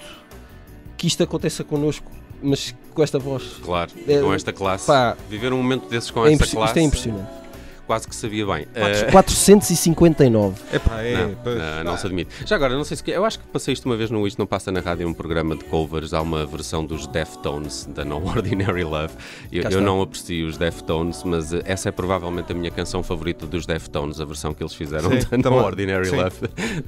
que 0.96 1.05
isto 1.08 1.22
aconteça 1.22 1.63
connosco, 1.65 2.10
mas 2.43 2.75
com 2.93 3.01
esta 3.01 3.17
voz. 3.17 3.43
Claro, 3.63 3.91
É, 4.07 4.19
com 4.21 4.33
esta 4.33 4.51
classe. 4.53 4.85
pá, 4.88 5.17
Viver 5.29 5.51
um 5.53 5.57
momento 5.57 5.88
desses 5.89 6.12
com 6.12 6.25
É 6.25 6.33
esta 6.33 6.45
classe, 6.45 6.71
isto 6.71 6.77
é 6.77 6.81
impressionante. 6.81 7.42
Quase 7.85 8.07
que 8.07 8.15
sabia 8.15 8.45
bem. 8.45 8.65
Eh, 8.75 9.11
459. 9.11 10.55
Epá, 10.73 11.01
é, 11.01 11.17
Não, 11.17 11.35
pois. 11.43 11.57
não, 11.57 11.83
não 11.83 11.97
se 11.97 12.05
admite. 12.05 12.29
Já 12.45 12.55
agora, 12.55 12.75
não 12.75 12.83
sei 12.83 12.97
se. 12.97 13.03
Eu 13.11 13.25
acho 13.25 13.39
que 13.39 13.45
passei 13.47 13.73
isto 13.73 13.85
uma 13.85 13.95
vez 13.97 14.09
no 14.09 14.25
Isto 14.27 14.39
Não 14.39 14.45
Passa 14.47 14.71
na 14.71 14.79
Rádio, 14.79 15.07
um 15.07 15.13
programa 15.13 15.55
de 15.55 15.63
covers. 15.65 16.13
Há 16.13 16.21
uma 16.21 16.45
versão 16.45 16.85
dos 16.85 17.07
Deftones, 17.07 17.85
da 17.93 18.03
No 18.05 18.25
Ordinary 18.25 18.83
Love. 18.83 19.13
Eu, 19.51 19.63
eu 19.69 19.81
não 19.81 20.01
aprecio 20.01 20.47
os 20.47 20.57
Deftones, 20.57 21.23
mas 21.23 21.53
eh, 21.53 21.61
essa 21.65 21.89
é 21.89 21.91
provavelmente 21.91 22.51
a 22.51 22.55
minha 22.55 22.71
canção 22.71 23.03
favorita 23.03 23.45
dos 23.45 23.65
Deftones, 23.65 24.19
a 24.19 24.25
versão 24.25 24.53
que 24.53 24.63
eles 24.63 24.73
fizeram 24.73 25.09
Sim, 25.11 25.19
da 25.41 25.49
No. 25.49 25.57
Ordinary 25.57 26.05
Sim. 26.09 26.15
Love, 26.17 26.35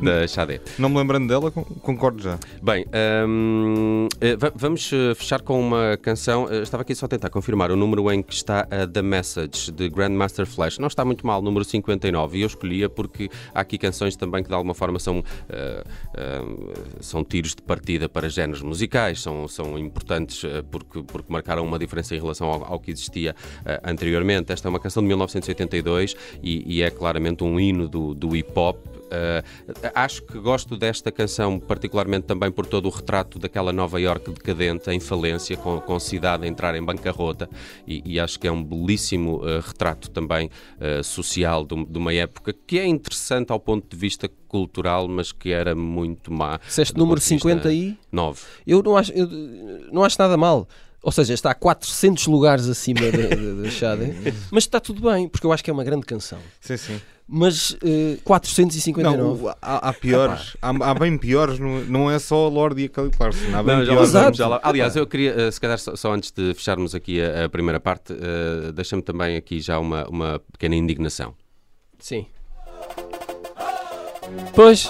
da 0.01 0.27
Xadé. 0.27 0.61
Não 0.77 0.89
me 0.89 0.97
lembrando 0.97 1.27
dela, 1.27 1.51
con- 1.51 1.63
concordo 1.63 2.21
já. 2.23 2.37
Bem, 2.61 2.85
hum, 3.27 4.07
eh, 4.21 4.35
va- 4.35 4.51
vamos 4.55 4.91
eh, 4.93 5.13
fechar 5.15 5.41
com 5.41 5.59
uma 5.59 5.97
canção. 6.01 6.47
eh, 6.49 6.61
Estava 6.61 6.81
aqui 6.81 6.95
só 6.95 7.05
a 7.05 7.09
tentar 7.09 7.29
confirmar 7.29 7.71
o 7.71 7.75
número 7.75 8.11
em 8.11 8.21
que 8.23 8.33
está 8.33 8.67
a 8.71 8.87
The 8.87 9.01
Message, 9.01 9.71
de 9.71 9.89
Grandmaster 9.89 10.45
Flash. 10.45 10.77
Não 10.85 10.87
está 10.87 11.03
muito 11.03 11.25
mal, 11.25 11.41
número 11.41 11.65
59. 11.65 12.37
E 12.37 12.41
eu 12.41 12.45
escolhia 12.45 12.87
porque 12.87 13.27
há 13.55 13.61
aqui 13.61 13.75
canções 13.75 14.15
também 14.15 14.43
que 14.43 14.49
de 14.49 14.53
alguma 14.53 14.75
forma 14.75 14.99
são, 14.99 15.23
eh, 15.49 15.83
eh, 16.13 16.41
são 16.99 17.23
tiros 17.23 17.55
de 17.55 17.63
partida 17.63 18.07
para 18.07 18.29
géneros 18.29 18.61
musicais, 18.61 19.19
são, 19.19 19.47
são 19.47 19.79
importantes 19.79 20.43
eh, 20.43 20.63
porque, 20.69 21.01
porque 21.01 21.33
marcaram 21.33 21.65
uma 21.65 21.79
diferença 21.79 22.15
em 22.15 22.19
relação 22.19 22.47
ao, 22.51 22.73
ao 22.73 22.79
que 22.79 22.91
existia 22.91 23.35
anteriormente. 23.83 24.53
Esta 24.53 24.67
é 24.67 24.69
uma 24.69 24.79
canção 24.79 25.01
de 25.01 25.07
1982 25.07 26.15
e, 26.43 26.75
e 26.75 26.83
é 26.83 26.91
claramente 26.91 27.43
um 27.43 27.59
hino 27.59 27.87
do, 27.89 28.13
do 28.13 28.35
hip 28.35 28.51
hop. 28.55 28.77
Uh, 29.05 29.91
acho 29.93 30.23
que 30.23 30.37
gosto 30.39 30.75
desta 30.75 31.11
canção, 31.11 31.59
particularmente 31.59 32.25
também 32.25 32.51
por 32.51 32.65
todo 32.65 32.87
o 32.87 32.89
retrato 32.89 33.37
daquela 33.37 33.71
Nova 33.71 33.99
York 33.99 34.31
decadente, 34.31 34.89
em 34.89 34.99
falência, 34.99 35.55
com, 35.57 35.79
com 35.79 35.95
a 35.95 35.99
cidade 35.99 36.45
a 36.45 36.47
entrar 36.47 36.75
em 36.75 36.83
bancarrota, 36.83 37.49
e, 37.87 38.01
e 38.05 38.19
acho 38.19 38.39
que 38.39 38.47
é 38.47 38.51
um 38.51 38.63
belíssimo 38.63 39.37
uh, 39.37 39.59
retrato 39.59 40.09
também 40.09 40.49
uh, 40.79 41.03
social 41.03 41.65
de, 41.65 41.85
de 41.85 41.97
uma 41.97 42.13
época 42.13 42.53
que 42.65 42.79
é 42.79 42.85
interessante 42.85 43.51
ao 43.51 43.59
ponto 43.59 43.87
de 43.87 43.95
vista 43.95 44.29
cultural, 44.47 45.07
mas 45.07 45.31
que 45.31 45.51
era 45.51 45.75
muito 45.75 46.31
má. 46.31 46.57
Disseste 46.65 46.93
do 46.93 46.99
número 46.99 47.19
ponto 47.19 47.27
de 47.27 47.35
vista 47.35 47.49
50 47.49 47.69
aí? 47.69 47.97
9. 48.11 48.41
Eu 48.65 48.81
não 48.81 48.97
acho, 48.97 49.11
eu 49.11 49.27
não 49.91 50.03
acho 50.03 50.15
nada 50.19 50.35
mal. 50.35 50.67
Ou 51.05 51.11
seja, 51.11 51.35
está 51.35 51.51
a 51.51 51.53
400 51.53 52.25
lugares 52.25 52.67
acima 52.67 53.01
da, 53.01 53.69
Shade, 53.69 54.15
mas 54.49 54.63
está 54.63 54.79
tudo 54.79 55.07
bem, 55.07 55.29
porque 55.29 55.45
eu 55.45 55.53
acho 55.53 55.63
que 55.63 55.69
é 55.69 55.73
uma 55.73 55.83
grande 55.83 56.03
canção. 56.03 56.39
Sim, 56.59 56.77
sim. 56.77 57.01
Mas 57.27 57.75
eh, 57.83 58.17
459. 58.23 59.17
Não, 59.17 59.55
há, 59.61 59.89
há 59.89 59.93
piores. 59.93 60.55
Há, 60.61 60.69
há 60.69 60.93
bem 60.93 61.17
piores. 61.17 61.57
Não, 61.57 61.79
não 61.85 62.11
é 62.11 62.19
só 62.19 62.45
a 62.45 62.49
Lorde 62.49 62.83
e 62.83 62.85
a 62.85 62.89
Kelly 62.89 63.09
Clarkson. 63.09 63.45
Há 63.55 63.63
bem 63.63 63.77
Não, 63.77 63.83
piores. 63.85 64.37
já 64.37 64.47
lá- 64.47 64.59
Aliás, 64.61 64.95
eu 64.95 65.07
queria, 65.07 65.31
eh, 65.31 65.49
se 65.51 65.59
calhar, 65.59 65.79
só, 65.79 65.95
só 65.95 66.13
antes 66.13 66.29
de 66.31 66.53
fecharmos 66.53 66.93
aqui 66.93 67.19
a, 67.19 67.45
a 67.45 67.49
primeira 67.49 67.79
parte, 67.79 68.13
eh, 68.13 68.71
deixa-me 68.73 69.01
também 69.01 69.37
aqui 69.37 69.59
já 69.59 69.79
uma, 69.79 70.07
uma 70.07 70.39
pequena 70.51 70.75
indignação. 70.75 71.33
Sim. 71.97 72.27
Pois, 74.53 74.89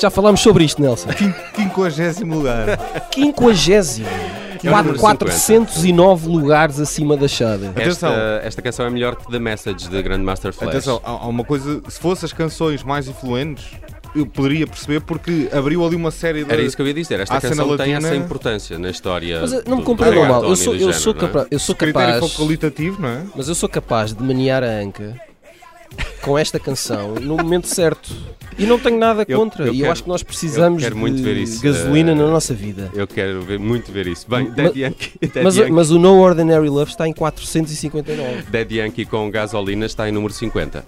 já 0.00 0.10
falámos 0.10 0.40
sobre 0.40 0.64
isto, 0.64 0.80
Nelson. 0.80 1.08
50 1.12 2.24
lugar. 2.24 2.66
50. 3.12 4.23
É 4.66 4.72
o 4.72 4.76
número 4.76 4.98
409 4.98 6.28
lugares 6.28 6.80
acima 6.80 7.16
da 7.16 7.28
Shade. 7.28 7.66
Atenção. 7.66 8.10
Esta, 8.12 8.40
esta 8.46 8.62
canção 8.62 8.86
é 8.86 8.90
melhor 8.90 9.16
que 9.16 9.30
The 9.30 9.38
Message 9.38 9.88
de 9.88 10.02
Grandmaster 10.02 10.52
Flash. 10.52 10.68
Atenção, 10.68 11.00
há, 11.04 11.26
uma 11.26 11.44
coisa. 11.44 11.80
Se 11.88 11.98
fosse 12.00 12.24
as 12.24 12.32
canções 12.32 12.82
mais 12.82 13.08
influentes, 13.08 13.64
eu 14.14 14.26
poderia 14.26 14.66
perceber 14.66 15.00
porque 15.00 15.48
abriu 15.52 15.84
ali 15.84 15.96
uma 15.96 16.10
série 16.10 16.44
de. 16.44 16.52
Era 16.52 16.62
isso 16.62 16.76
que 16.76 16.82
eu 16.82 16.86
ia 16.86 16.94
dizer. 16.94 17.20
Esta 17.20 17.40
canção 17.40 17.76
tem 17.76 17.92
latina- 17.94 18.08
essa 18.08 18.16
importância 18.16 18.78
na 18.78 18.90
história. 18.90 19.40
Mas 19.40 19.64
não 19.64 19.78
me 19.78 19.82
compreendam 19.82 20.26
mal, 20.26 20.44
eu 20.44 20.56
sou, 20.56 20.74
eu 20.74 20.78
género, 20.80 20.98
sou, 20.98 21.12
é? 21.12 21.16
capa- 21.16 21.46
eu 21.50 21.58
sou 21.58 21.74
critério 21.74 22.14
capaz, 22.14 22.36
qualitativo, 22.36 23.00
não 23.02 23.08
é? 23.08 23.22
mas 23.34 23.48
eu 23.48 23.54
sou 23.54 23.68
capaz 23.68 24.12
de 24.12 24.22
maniar 24.22 24.62
a 24.62 24.68
anca 24.80 25.14
com 26.22 26.38
esta 26.38 26.58
canção 26.58 27.14
no 27.14 27.36
momento 27.36 27.66
certo. 27.68 28.10
E 28.56 28.66
não 28.66 28.78
tenho 28.78 28.96
nada 28.98 29.24
Eu- 29.26 29.38
contra. 29.38 29.64
eu 29.66 29.74
e 29.74 29.78
eu 29.78 29.80
quero- 29.82 29.92
acho 29.92 30.02
que 30.04 30.08
nós 30.08 30.22
precisamos 30.22 30.80
de 30.82 31.58
gasolina 31.60 32.12
eh, 32.12 32.14
na 32.14 32.26
nossa 32.28 32.54
vida. 32.54 32.88
Eu 32.94 33.06
quero 33.06 33.42
ver, 33.42 33.58
muito 33.58 33.90
ver 33.90 34.06
isso. 34.06 34.26
Bem, 34.28 34.44
Mas- 34.54 34.54
Dead 34.54 34.76
Yankee, 34.76 35.12
Dead, 35.20 35.42
Mas, 35.44 35.56
Yankee, 35.56 35.72
mas 35.72 35.90
o 35.90 35.98
No 35.98 36.18
Ordinary 36.20 36.68
Love 36.68 36.90
está 36.92 37.08
em 37.08 37.12
459. 37.12 38.42
Dead 38.50 38.70
Yankee 38.72 39.04
com 39.06 39.28
gasolina 39.30 39.86
está 39.86 40.08
em 40.08 40.12
número 40.12 40.32
50. 40.32 40.84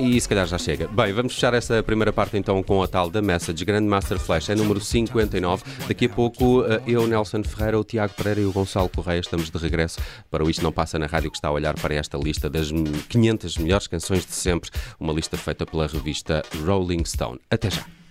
E 0.00 0.18
se 0.18 0.26
calhar 0.26 0.46
já 0.46 0.56
chega. 0.56 0.88
Bem, 0.88 1.12
vamos 1.12 1.34
fechar 1.34 1.52
essa 1.52 1.82
primeira 1.82 2.10
parte 2.10 2.34
então 2.38 2.62
com 2.62 2.82
a 2.82 2.88
tal 2.88 3.10
da 3.10 3.20
Message 3.20 3.62
Grandmaster 3.66 4.18
Flash, 4.18 4.48
é 4.48 4.54
número 4.54 4.80
59. 4.80 5.62
Daqui 5.86 6.06
a 6.06 6.08
pouco 6.08 6.64
eh, 6.64 6.80
eu, 6.86 7.06
Nelson 7.06 7.44
Ferreira, 7.44 7.78
o 7.78 7.84
Tiago 7.84 8.14
Pereira 8.14 8.40
e 8.40 8.46
o 8.46 8.52
Gonçalo 8.52 8.88
Correia 8.88 9.20
estamos 9.20 9.50
de 9.50 9.58
regresso 9.58 10.00
para 10.30 10.42
o 10.42 10.48
Isto 10.48 10.62
Não 10.62 10.72
Passa 10.72 10.98
na 10.98 11.04
Rádio, 11.04 11.30
que 11.30 11.36
está 11.36 11.48
a 11.48 11.52
olhar 11.52 11.74
para 11.74 11.94
esta 11.94 12.16
lista 12.16 12.48
das 12.48 12.70
500 13.10 13.58
melhores 13.58 13.86
canções 13.86 14.24
de 14.24 14.32
sempre, 14.32 14.70
uma 14.98 15.12
lista 15.12 15.36
feita 15.36 15.66
pela 15.66 15.86
revista 15.86 16.42
Rolling 16.64 17.04
Stone. 17.04 17.38
Até 17.50 17.70
já. 17.70 17.99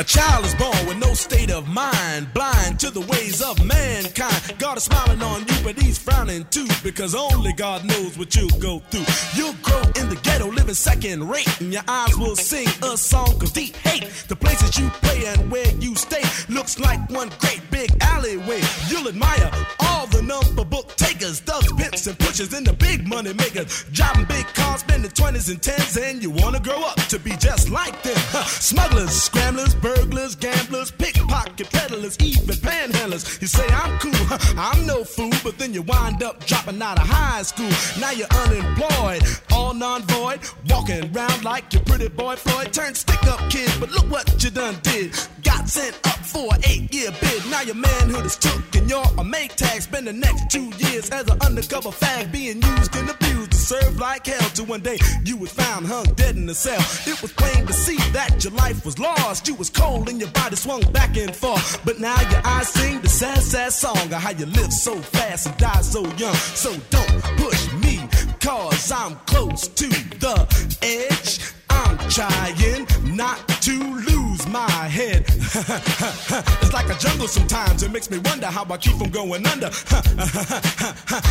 A 0.00 0.04
child 0.04 0.44
is 0.46 0.54
born 0.54 0.86
with 0.86 0.96
no 0.96 1.12
state 1.12 1.50
of 1.50 1.68
mind, 1.68 2.32
blind 2.32 2.80
to 2.80 2.90
the 2.90 3.02
ways 3.02 3.42
of 3.42 3.62
mankind. 3.64 4.54
God 4.58 4.78
is 4.78 4.84
smiling 4.84 5.22
on 5.22 5.40
you, 5.40 5.54
but 5.62 5.80
he's 5.80 5.98
frowning 5.98 6.44
too, 6.46 6.66
because 6.82 7.14
only 7.14 7.52
God 7.52 7.84
knows 7.84 8.16
what 8.16 8.34
you'll 8.34 8.58
go 8.58 8.78
through. 8.90 9.04
You'll 9.36 9.54
grow 9.62 9.82
in 10.00 10.08
the 10.08 10.18
ghetto, 10.22 10.50
living 10.50 10.74
second 10.74 11.28
rate, 11.28 11.60
and 11.60 11.72
your 11.72 11.82
eyes 11.86 12.16
will 12.16 12.36
sing 12.36 12.68
a 12.82 12.96
song 12.96 13.34
of 13.42 13.52
deep 13.52 13.76
hate. 13.76 14.08
The 14.28 14.36
places 14.36 14.78
you 14.78 14.88
play 15.02 15.26
and 15.26 15.50
where 15.50 15.70
you 15.74 15.94
stay 15.94 16.22
looks 16.48 16.78
like 16.78 16.98
one 17.10 17.30
great 17.38 17.60
big 17.82 18.02
alleyway. 18.02 18.60
You'll 18.88 19.08
admire 19.08 19.50
all 19.80 20.06
the 20.06 20.22
number 20.22 20.64
book 20.64 20.94
takers, 20.96 21.40
thugs, 21.40 21.72
pimps, 21.72 22.06
and 22.06 22.18
pushers, 22.18 22.52
and 22.52 22.66
the 22.66 22.72
big 22.72 23.06
money 23.06 23.32
makers. 23.32 23.84
Driving 23.92 24.24
big 24.26 24.46
cars, 24.54 24.80
spending 24.80 25.10
20s 25.10 25.48
and 25.50 25.60
10s, 25.60 26.00
and 26.00 26.22
you 26.22 26.30
wanna 26.30 26.60
grow 26.60 26.80
up 26.84 26.96
to 27.12 27.18
be 27.18 27.32
just 27.36 27.70
like 27.70 28.02
them. 28.02 28.20
Huh. 28.34 28.44
Smugglers, 28.44 29.10
scramblers, 29.10 29.74
burglars, 29.74 30.34
gamblers, 30.36 30.90
pickpocket 30.92 31.70
peddlers, 31.70 32.16
even 32.20 32.56
panhandlers. 32.56 33.40
You 33.40 33.48
say 33.48 33.66
I'm 33.68 33.98
cool, 33.98 34.12
huh, 34.14 34.38
I'm 34.56 34.86
no 34.86 35.02
fool, 35.04 35.32
but 35.42 35.58
then 35.58 35.74
you 35.74 35.82
wind 35.82 36.22
up 36.22 36.44
dropping 36.46 36.80
out 36.80 36.98
of 37.00 37.08
high 37.08 37.42
school. 37.42 37.72
Now 38.00 38.12
you're 38.12 38.34
unemployed, 38.44 39.22
all 39.52 39.74
non-void, 39.74 40.40
walking 40.70 41.02
around 41.14 41.44
like 41.44 41.72
your 41.72 41.82
pretty 41.82 42.08
boy 42.08 42.36
Floyd. 42.36 42.72
Turned 42.72 42.96
stick-up 42.96 43.40
kid, 43.50 43.70
but 43.80 43.90
look 43.90 44.08
what 44.10 44.42
you 44.42 44.50
done 44.50 44.76
did. 44.82 45.12
Got 45.42 45.68
sent 45.68 45.96
up 46.06 46.20
for 46.32 46.54
an 46.54 46.60
eight-year 46.64 47.10
bid. 47.20 47.42
Now 47.50 47.62
your 47.72 47.80
manhood 47.80 48.26
is 48.26 48.36
took 48.36 48.62
and 48.76 48.88
you're 48.88 49.04
a 49.18 49.24
make 49.24 49.54
tag. 49.56 49.80
Spend 49.80 50.06
the 50.06 50.12
next 50.12 50.50
two 50.50 50.70
years 50.78 51.08
as 51.10 51.26
an 51.28 51.38
undercover 51.40 51.90
fag, 51.90 52.30
being 52.30 52.60
used 52.60 52.94
and 52.96 53.08
abused 53.08 53.52
to 53.52 53.56
serve 53.56 53.98
like 53.98 54.26
hell. 54.26 54.48
Till 54.50 54.66
one 54.66 54.80
day 54.80 54.98
you 55.24 55.36
was 55.36 55.52
found 55.52 55.86
hung 55.86 56.04
dead 56.14 56.36
in 56.36 56.48
a 56.48 56.54
cell. 56.54 56.80
It 57.06 57.20
was 57.22 57.32
plain 57.32 57.66
to 57.66 57.72
see 57.72 57.96
that 58.12 58.44
your 58.44 58.52
life 58.54 58.84
was 58.84 58.98
lost. 58.98 59.48
You 59.48 59.54
was 59.54 59.70
cold 59.70 60.08
and 60.08 60.20
your 60.20 60.30
body 60.30 60.56
swung 60.56 60.82
back 60.92 61.16
and 61.16 61.34
forth. 61.34 61.80
But 61.84 61.98
now 61.98 62.20
your 62.30 62.42
eyes 62.44 62.68
sing 62.68 63.00
the 63.00 63.08
sad, 63.08 63.38
sad 63.38 63.72
song 63.72 63.96
of 63.96 64.20
how 64.20 64.30
you 64.30 64.46
live 64.46 64.72
so 64.72 64.94
fast 64.96 65.46
and 65.46 65.56
die 65.56 65.80
so 65.80 66.02
young. 66.16 66.34
So 66.34 66.74
don't 66.90 67.22
push 67.38 67.72
me, 67.74 68.00
cause 68.40 68.92
I'm 68.92 69.16
close 69.26 69.68
to 69.68 69.88
the 69.88 70.36
edge. 70.82 71.40
I'm 71.70 71.96
trying 72.10 73.16
not 73.16 73.48
to 73.48 73.72
lose 73.78 74.21
my 74.52 74.70
head. 74.86 75.24
it's 75.28 76.72
like 76.72 76.88
a 76.90 76.98
jungle 76.98 77.26
sometimes. 77.26 77.82
It 77.82 77.90
makes 77.90 78.10
me 78.10 78.18
wonder 78.18 78.46
how 78.46 78.66
I 78.68 78.76
keep 78.76 78.96
from 78.96 79.08
going 79.08 79.46
under. 79.46 79.66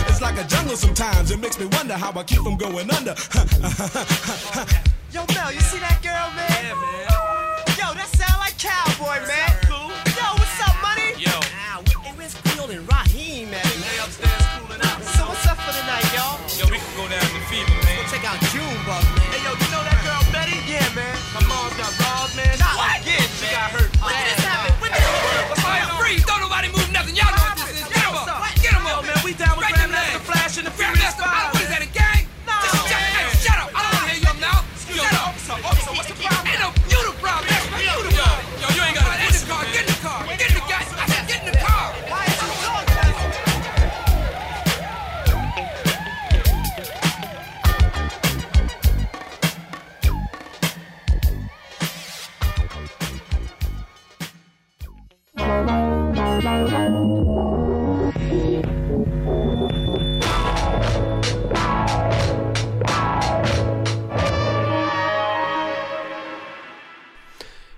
it's 0.10 0.22
like 0.22 0.40
a 0.40 0.44
jungle 0.48 0.76
sometimes. 0.76 1.30
It 1.30 1.40
makes 1.40 1.60
me 1.60 1.68
wonder 1.68 1.94
how 1.94 2.12
I 2.18 2.24
keep 2.24 2.40
from 2.40 2.58
going 2.58 2.90
under. 2.90 3.12
Yo, 5.14 5.26
Mel, 5.36 5.52
you 5.54 5.62
see 5.62 5.78
that 5.80 6.00
girl, 6.02 6.32
man? 6.36 6.50
Yeah, 6.66 6.74
man. 6.74 7.06
Yo, 7.78 7.94
that 7.94 8.10
sound 8.16 8.40
like 8.40 8.58
cowboy, 8.58 9.22
man. 9.28 9.61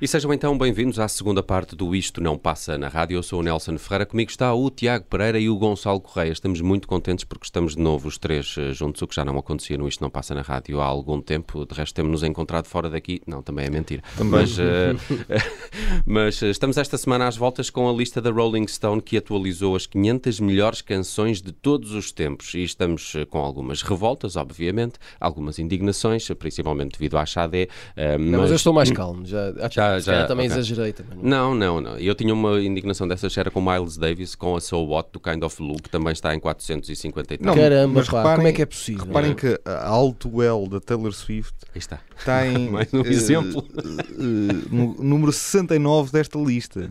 E 0.04 0.08
sejam 0.08 0.34
então 0.34 0.58
bem-vindos 0.58 1.00
à 1.00 1.08
segunda 1.08 1.42
parte 1.42 1.78
do 1.78 1.96
Isto 1.96 2.20
Não 2.20 2.38
Passa 2.38 2.78
na 2.78 2.90
Rádio. 2.90 3.16
Eu 3.16 3.24
sou 3.24 3.40
o 3.40 3.42
Nelson 3.42 3.78
Ferreira, 3.78 4.06
comigo 4.06 4.30
está 4.30 4.54
o 4.54 4.70
Tiago 4.70 5.06
Pereira 5.06 5.40
e 5.40 5.48
o 5.50 5.56
Gonçalo 5.58 6.02
Correia. 6.02 6.34
Estamos 6.34 6.60
muito 6.60 6.90
contentes 6.90 7.24
porque 7.24 7.46
estamos 7.46 7.74
de 7.74 7.82
novo 7.82 8.10
os 8.10 8.18
três 8.18 8.54
eh, 8.58 8.74
juntos, 8.74 9.02
o 9.02 9.08
que 9.08 9.16
já 9.16 9.24
não 9.24 9.38
acontecia 9.38 9.78
no 9.78 9.88
Isto 9.88 10.02
Não 10.02 10.10
Passa 10.10 10.36
na 10.36 10.42
Rádio 10.42 10.82
há 10.82 10.86
algum 10.86 11.22
tempo. 11.22 11.66
De 11.66 11.74
resto, 11.74 11.96
temos-nos 11.96 12.22
encontrado 12.22 12.66
fora 12.66 12.90
daqui. 12.90 13.22
Não, 13.26 13.42
também 13.42 13.66
é 13.68 13.70
mentira. 13.70 14.04
Mas, 14.26 14.60
eh, 14.60 14.94
mas 16.06 16.44
eh, 16.44 16.50
estamos 16.50 16.76
esta 16.78 16.98
semana 16.98 17.26
às 17.26 17.38
voltas 17.38 17.70
com 17.70 17.90
a 17.90 17.94
lista 17.94 18.22
da 18.22 18.30
Rolling 18.30 18.68
Stone 18.68 19.02
que 19.02 19.16
atualizou 19.16 19.74
as 19.74 19.86
500 19.86 20.42
melhores 20.42 20.82
canções 20.82 21.42
de 21.42 21.54
todos 21.54 21.94
os 21.94 22.12
tempos. 22.12 22.54
E 22.56 22.64
estamos 22.64 23.14
com 23.30 23.38
algumas 23.38 23.82
revoltas, 23.82 24.36
obviamente, 24.36 24.96
algumas 25.18 25.60
indignações, 25.60 26.28
principalmente 26.38 26.92
devido 26.92 27.18
à 27.18 27.26
Xadé. 27.26 27.70
eh, 27.96 28.18
Não, 28.18 28.42
mas 28.42 28.50
eu 28.50 28.58
estou 28.58 28.74
mais 28.74 28.92
calmo. 28.92 29.26
Já, 29.26 29.54
Já- 29.72 29.93
se 30.00 30.06
já, 30.08 30.26
também 30.26 30.48
ok. 30.48 30.58
exagerei 30.60 30.94
também. 30.94 31.18
Não, 31.22 31.54
não, 31.56 31.80
não. 31.82 31.98
Eu 31.98 32.16
tinha 32.16 32.34
uma 32.34 32.62
indignação 32.62 33.08
dessas, 33.08 33.38
era 33.38 33.50
com 33.52 33.62
Miles 33.62 33.98
Davis, 33.98 34.36
com 34.36 34.56
a 34.56 34.62
So 34.62 34.78
What, 34.86 35.10
do 35.14 35.20
Kind 35.20 35.44
of 35.44 35.58
Blue, 35.58 35.76
que 35.82 35.90
também 35.90 36.14
está 36.14 36.34
em 36.36 36.40
450 36.40 37.34
e 37.34 37.38
tal. 37.38 37.56
Não, 37.56 37.62
Caramba, 37.62 37.94
mas 38.00 38.08
pá, 38.10 38.18
reparem- 38.18 38.36
como 38.38 38.48
é 38.48 38.52
que 38.54 38.62
é 38.62 38.66
possível? 38.66 39.06
Reparem 39.06 39.34
que 39.36 39.60
a 39.66 39.88
Alto 39.88 40.30
Well 40.38 40.68
da 40.68 40.80
Taylor 40.80 41.14
Swift 41.14 41.54
Aí 41.74 41.80
está. 41.80 42.00
está 42.18 42.46
em 42.48 42.70
Mais 42.72 42.94
um 42.94 43.02
eh, 43.02 43.10
exemplo. 43.10 43.66
eh, 43.78 44.54
no 44.72 44.96
número 45.04 45.32
69 45.32 46.12
desta 46.12 46.38
lista. 46.40 46.90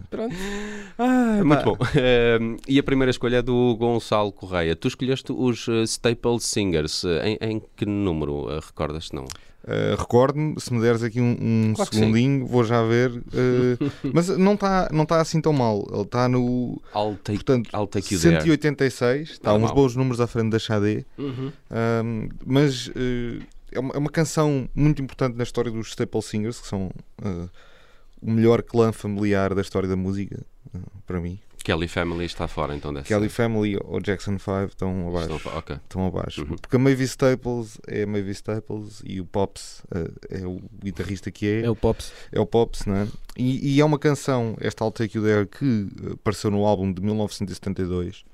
Ah, 0.98 1.42
muito 1.44 1.64
bom. 1.64 1.76
Ehm, 1.96 2.56
e 2.68 2.78
a 2.78 2.82
primeira 2.82 3.10
escolha 3.10 3.36
é 3.38 3.42
do 3.42 3.74
Gonçalo 3.76 4.32
Correia. 4.32 4.76
Tu 4.76 4.88
escolheste 4.88 5.32
os 5.32 5.66
eh, 5.68 5.82
Staple 5.84 6.40
Singers. 6.40 7.04
Em, 7.24 7.38
em 7.40 7.62
que 7.76 7.84
número? 7.86 8.50
Eh, 8.50 8.60
Recordas? 8.64 9.10
Não. 9.12 9.24
Uh, 9.64 9.96
Recordo-me, 9.96 10.60
se 10.60 10.72
me 10.72 10.80
deres 10.80 11.02
aqui 11.02 11.20
um, 11.20 11.36
um 11.40 11.72
Claro 11.74 11.94
segundinho, 11.94 12.46
vou 12.46 12.64
já 12.64 12.82
ver. 12.82 13.10
uh, 13.12 13.92
mas 14.12 14.28
não 14.28 14.54
está 14.54 14.88
não 14.92 15.06
tá 15.06 15.20
assim 15.20 15.40
tão 15.40 15.52
mal. 15.52 15.86
Ele 15.92 16.02
está 16.02 16.28
no 16.28 16.82
I'll 16.94 17.16
take, 17.22 17.44
portanto, 17.44 17.70
I'll 17.72 17.86
take 17.86 18.12
you 18.12 18.20
there. 18.20 18.40
186. 18.40 19.30
Está 19.30 19.54
uns 19.54 19.62
mal. 19.62 19.74
bons 19.74 19.94
números 19.94 20.20
à 20.20 20.26
frente 20.26 20.50
da 20.50 20.58
Xadé. 20.58 21.04
Uhum. 21.16 21.52
Um, 21.70 22.28
mas 22.44 22.88
uh, 22.88 23.42
é, 23.70 23.78
uma, 23.78 23.94
é 23.94 23.98
uma 23.98 24.10
canção 24.10 24.68
muito 24.74 25.00
importante 25.00 25.36
na 25.36 25.44
história 25.44 25.70
dos 25.70 25.88
Staple 25.88 26.22
Singers, 26.22 26.60
que 26.60 26.66
são 26.66 26.90
o 28.20 28.30
melhor 28.30 28.62
clã 28.62 28.92
familiar 28.92 29.54
da 29.54 29.60
história 29.60 29.88
da 29.88 29.96
música, 29.96 30.44
para 31.06 31.20
mim. 31.20 31.38
Kelly 31.62 31.88
Family 31.88 32.24
está 32.24 32.46
fora 32.48 32.74
então 32.74 32.92
dessa. 32.92 33.06
Kelly 33.06 33.28
Family 33.28 33.78
ou 33.84 34.00
Jackson 34.00 34.38
5 34.38 34.64
estão 34.68 35.08
abaixo. 35.08 35.36
Estão- 35.36 35.56
Ok. 35.58 35.76
Estão 35.76 36.06
abaixo. 36.06 36.42
Uhum. 36.42 36.56
Porque 36.56 36.76
a 36.76 36.78
Mavis 36.78 37.10
Staples 37.10 37.78
é 37.86 38.02
a 38.02 38.06
Mavis 38.06 38.36
Staples 38.38 39.02
e 39.04 39.20
o 39.20 39.24
Pops 39.24 39.80
uh, 39.94 40.12
é 40.30 40.46
o 40.46 40.60
guitarrista 40.82 41.30
que 41.30 41.46
é. 41.46 41.60
É 41.62 41.70
o 41.70 41.76
Pops. 41.76 42.12
É 42.32 42.40
o 42.40 42.46
Pops, 42.46 42.86
não 42.86 42.96
é? 42.96 43.08
E, 43.36 43.76
e 43.76 43.80
é 43.80 43.84
uma 43.84 43.98
canção, 43.98 44.56
esta 44.60 44.84
I'll 44.84 44.90
Take 44.92 45.16
You 45.16 45.24
There, 45.24 45.46
que 45.46 45.88
eh, 46.08 46.12
apareceu 46.12 46.50
no 46.50 46.66
álbum 46.66 46.92
de 46.92 47.00
1972 47.02 48.24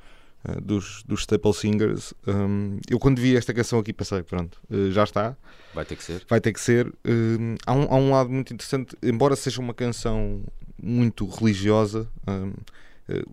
eh, 0.45 0.61
dos, 0.61 1.03
dos 1.05 1.21
Staple 1.21 1.53
Singers. 1.55 2.15
Um, 2.27 2.79
eu, 2.91 2.99
quando 2.99 3.21
vi 3.21 3.37
esta 3.37 3.53
canção 3.55 3.79
aqui, 3.79 3.93
pensei: 3.93 4.23
pronto, 4.23 4.59
eh, 4.71 4.91
já 4.91 5.05
está, 5.05 5.37
Vai 5.75 5.85
ter 5.85 5.97
que 5.97 6.03
ser. 6.05 6.25
vai 6.29 6.41
ter 6.41 6.53
que 6.53 6.61
ser. 6.61 6.93
Um, 7.07 7.55
há, 7.67 7.73
um, 7.75 7.83
há 7.91 7.97
um 7.97 8.11
lado 8.11 8.31
muito 8.31 8.53
interessante, 8.53 8.97
embora 9.03 9.37
seja 9.37 9.61
uma 9.61 9.75
canção 9.75 10.43
muito 10.83 11.27
religiosa, 11.27 12.09
um, 12.27 12.53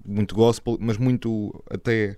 muito 0.05 0.35
gospel, 0.35 0.77
mas 0.79 0.97
muito 0.97 1.53
até. 1.69 2.17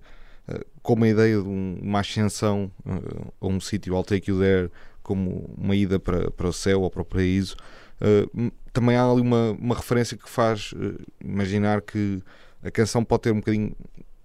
eh, 0.49 0.65
com 0.81 0.93
uma 0.93 1.07
ideia 1.09 1.41
de 1.41 1.47
um- 1.47 1.77
uma 1.81 1.99
ascensão 1.99 2.71
eh, 2.85 3.31
a 3.41 3.47
um 3.47 3.59
sítio, 3.59 3.93
I'll 3.95 4.03
Take 4.03 4.31
You 4.31 4.39
There, 4.39 4.71
como 5.03 5.53
uma 5.57 5.75
ida 5.75 5.99
para, 5.99 6.31
para 6.31 6.47
o 6.47 6.53
céu 6.53 6.81
ou 6.83 6.89
para 6.89 7.01
o 7.01 7.05
paraíso. 7.05 7.57
Também 8.71 8.95
há 8.95 9.03
ali 9.09 9.21
uma, 9.21 9.51
uma 9.59 9.75
referência 9.75 10.15
que 10.17 10.29
faz 10.29 10.73
imaginar 11.23 11.81
que 11.81 12.21
a 12.63 12.69
canção 12.71 13.03
pode 13.03 13.23
ter 13.23 13.31
um 13.31 13.37
bocadinho 13.37 13.75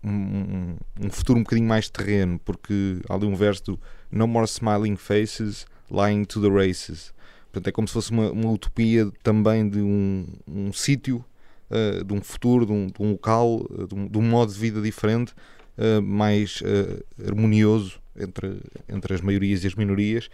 um- 0.04 0.76
um 1.00 1.10
futuro 1.10 1.38
um 1.38 1.42
bocadinho 1.42 1.66
mais 1.68 1.88
terreno, 1.88 2.38
porque 2.44 2.98
há 3.08 3.14
ali 3.14 3.26
um 3.26 3.34
verso 3.36 3.62
do 3.64 3.80
No 4.10 4.26
more 4.26 4.46
smiling 4.46 4.96
faces 4.96 5.64
lying 5.90 6.24
to 6.24 6.40
the 6.40 6.48
races. 6.48 7.12
Portanto, 7.52 7.68
é 7.68 7.72
como 7.72 7.86
se 7.88 7.94
fosse 7.94 8.10
uma, 8.10 8.30
uma 8.30 8.50
utopia 8.50 9.10
também 9.22 9.68
de 9.68 9.80
um, 9.80 10.26
um 10.46 10.72
sítio, 10.72 11.24
uh, 11.72 12.04
de 12.04 12.12
um 12.12 12.20
futuro, 12.20 12.66
de 12.66 12.72
um, 12.72 12.86
de 12.86 13.02
um 13.02 13.12
local, 13.12 13.66
uh, 13.70 13.86
de 13.86 13.94
um, 13.94 14.06
de 14.06 14.18
um 14.18 14.22
modo 14.22 14.52
de 14.52 14.58
vida 14.58 14.80
diferente, 14.80 15.32
uh, 15.78 16.02
mais 16.02 16.62
harmonioso 17.26 18.00
entre, 18.16 18.60
entre 18.88 19.14
as 19.14 19.20
maiorias 19.20 19.64
e 19.64 19.66
as 19.66 19.74
minorias. 19.74 20.28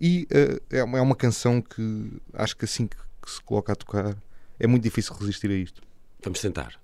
E 0.00 0.26
eh, 0.30 0.60
é, 0.70 0.84
uma, 0.84 0.98
é 0.98 1.00
uma 1.00 1.16
canção 1.16 1.60
que 1.60 2.12
acho 2.32 2.56
que 2.56 2.64
assim 2.64 2.86
que, 2.86 2.96
que 2.96 3.30
se 3.30 3.42
coloca 3.42 3.72
a 3.72 3.76
tocar 3.76 4.16
é 4.58 4.66
muito 4.66 4.82
difícil 4.82 5.14
resistir 5.14 5.50
a 5.50 5.54
isto. 5.54 5.82
Vamos 6.22 6.40
tentar. 6.40 6.80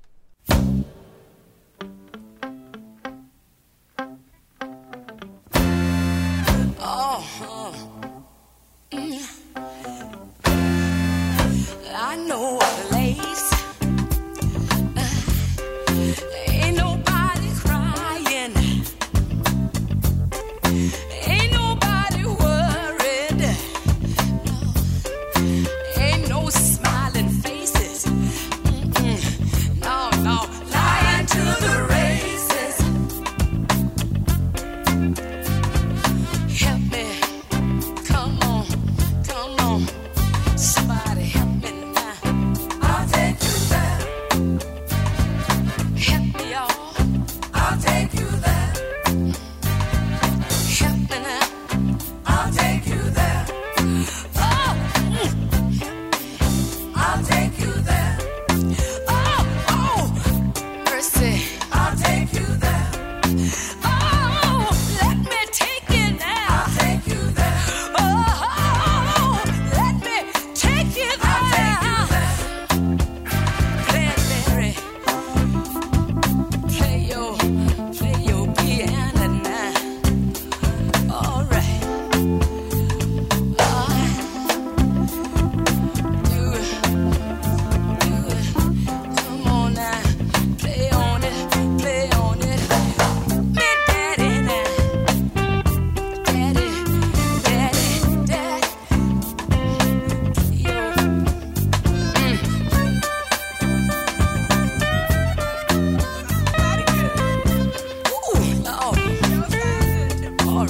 All 110.57 110.67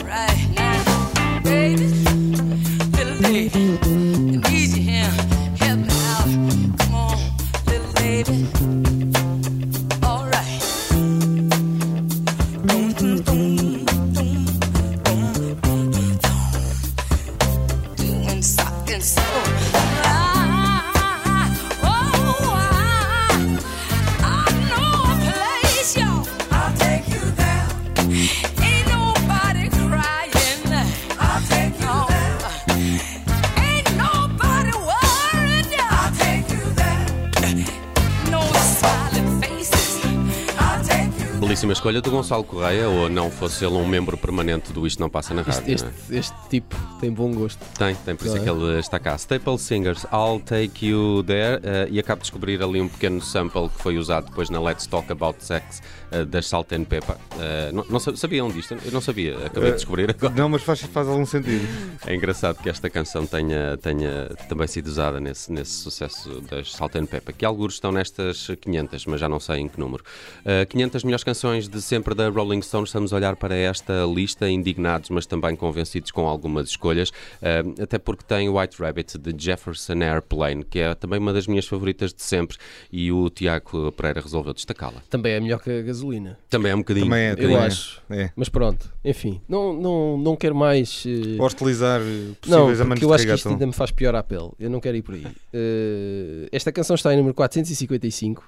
Gonçalo 42.24 42.44
Correia, 42.44 42.88
ou 42.88 43.10
não 43.10 43.30
fosse 43.30 43.66
ele 43.66 43.74
um 43.74 43.86
membro 43.86 44.16
permanente 44.16 44.72
do 44.72 44.86
Isto 44.86 44.98
Não 44.98 45.10
Passa 45.10 45.34
na 45.34 45.42
Rádio. 45.42 45.74
Este, 45.74 45.84
não 45.84 45.90
este, 45.90 46.14
é? 46.14 46.18
este 46.18 46.34
tipo 46.48 46.74
tem 46.98 47.12
bom 47.12 47.30
gosto. 47.34 47.62
Tem, 47.76 47.94
tem, 47.94 48.16
por 48.16 48.26
isso 48.26 48.38
é 48.38 48.40
que 48.40 48.48
é? 48.48 48.52
ele 48.52 48.78
está 48.78 48.98
cá. 48.98 49.14
Staple 49.18 49.58
Singers, 49.58 50.04
I'll 50.04 50.40
Take 50.40 50.86
You 50.86 51.22
There, 51.22 51.60
eh, 51.62 51.88
e 51.90 51.98
acabo 51.98 52.20
de 52.20 52.22
descobrir 52.22 52.62
ali 52.62 52.80
um 52.80 52.88
pequeno 52.88 53.20
sample 53.20 53.68
que 53.68 53.82
foi 53.82 53.98
usado 53.98 54.30
depois 54.30 54.48
na 54.48 54.58
Let's 54.58 54.86
Talk 54.86 55.12
About 55.12 55.44
Sex 55.44 55.82
das 56.22 56.46
Salt 56.46 56.72
and 56.72 56.84
Pepper. 56.84 57.16
Eh, 57.38 57.70
não, 57.72 57.84
não 57.88 57.98
sa- 57.98 58.14
sabiam 58.14 58.48
disto? 58.50 58.76
Eu 58.84 58.92
não 58.92 59.00
sabia, 59.00 59.36
acabei 59.46 59.70
de 59.70 59.76
descobrir 59.76 60.10
agora. 60.10 60.34
Não, 60.34 60.48
mas 60.48 60.62
faz, 60.62 60.80
faz 60.82 61.08
algum 61.08 61.26
sentido. 61.26 61.66
É 62.06 62.14
engraçado 62.14 62.62
que 62.62 62.68
esta 62.68 62.88
canção 62.90 63.26
tenha, 63.26 63.76
tenha 63.78 64.28
também 64.48 64.66
sido 64.66 64.86
usada 64.86 65.18
nesse, 65.18 65.50
nesse 65.50 65.72
sucesso 65.72 66.40
das 66.42 66.72
Salt 66.72 66.94
and 66.96 67.06
Pepper, 67.06 67.34
que 67.34 67.44
alguns 67.44 67.74
estão 67.74 67.90
nestas 67.90 68.46
500, 68.60 69.06
mas 69.06 69.20
já 69.20 69.28
não 69.28 69.40
sei 69.40 69.56
em 69.60 69.68
que 69.68 69.80
número. 69.80 70.04
Uh, 70.40 70.66
500 70.68 71.04
melhores 71.04 71.24
canções 71.24 71.68
de 71.68 71.80
sempre 71.82 72.14
da 72.14 72.28
Rolling 72.28 72.62
Stones, 72.62 72.90
estamos 72.90 73.12
a 73.12 73.16
olhar 73.16 73.36
para 73.36 73.56
esta 73.56 74.04
lista, 74.04 74.48
indignados, 74.48 75.10
mas 75.10 75.26
também 75.26 75.56
convencidos 75.56 76.10
com 76.10 76.28
algumas 76.28 76.68
escolhas, 76.68 77.08
uh, 77.10 77.82
até 77.82 77.98
porque 77.98 78.22
tem 78.24 78.48
White 78.48 78.80
Rabbit 78.80 79.18
de 79.18 79.34
Jefferson 79.44 80.02
Airplane, 80.02 80.64
que 80.64 80.78
é 80.78 80.94
também 80.94 81.18
uma 81.18 81.32
das 81.32 81.46
minhas 81.46 81.66
favoritas 81.66 82.12
de 82.12 82.22
sempre, 82.22 82.56
e 82.92 83.10
o 83.10 83.28
Tiago 83.30 83.90
Pereira 83.92 84.20
resolveu 84.20 84.52
destacá-la. 84.52 85.02
Também 85.10 85.32
é 85.32 85.40
melhor 85.40 85.60
que 85.60 85.70
a 85.70 85.82
gasolina. 85.82 86.03
Também 86.50 86.72
é 86.72 86.74
um 86.74 86.78
bocadinho. 86.78 87.06
Também 87.06 87.20
é, 87.24 87.32
Eu 87.32 87.36
também 87.36 87.56
é. 87.56 87.60
acho. 87.60 88.02
É. 88.10 88.30
Mas 88.36 88.48
pronto, 88.48 88.92
enfim, 89.04 89.40
não, 89.48 89.72
não, 89.72 90.18
não 90.18 90.36
quero 90.36 90.54
mais. 90.54 91.04
eh, 91.06 91.40
Hostilizar 91.42 92.00
eh, 92.00 92.04
Não, 92.04 92.34
possíveis 92.66 92.66
porque 92.68 92.82
amantes 92.82 93.02
eu 93.02 93.08
de 93.08 93.14
acho 93.14 93.26
que 93.26 93.34
isto 93.34 93.48
ainda 93.48 93.66
me 93.66 93.72
faz 93.72 93.90
pior 93.90 94.14
à 94.14 94.22
pele. 94.22 94.50
Eu 94.58 94.68
não 94.70 94.80
quero 94.80 94.96
ir 94.96 95.02
por 95.02 95.14
aí. 95.14 95.26
Eh, 95.52 96.48
esta 96.52 96.70
canção 96.72 96.94
está 96.94 97.12
em 97.12 97.16
número 97.16 97.34
455. 97.34 98.44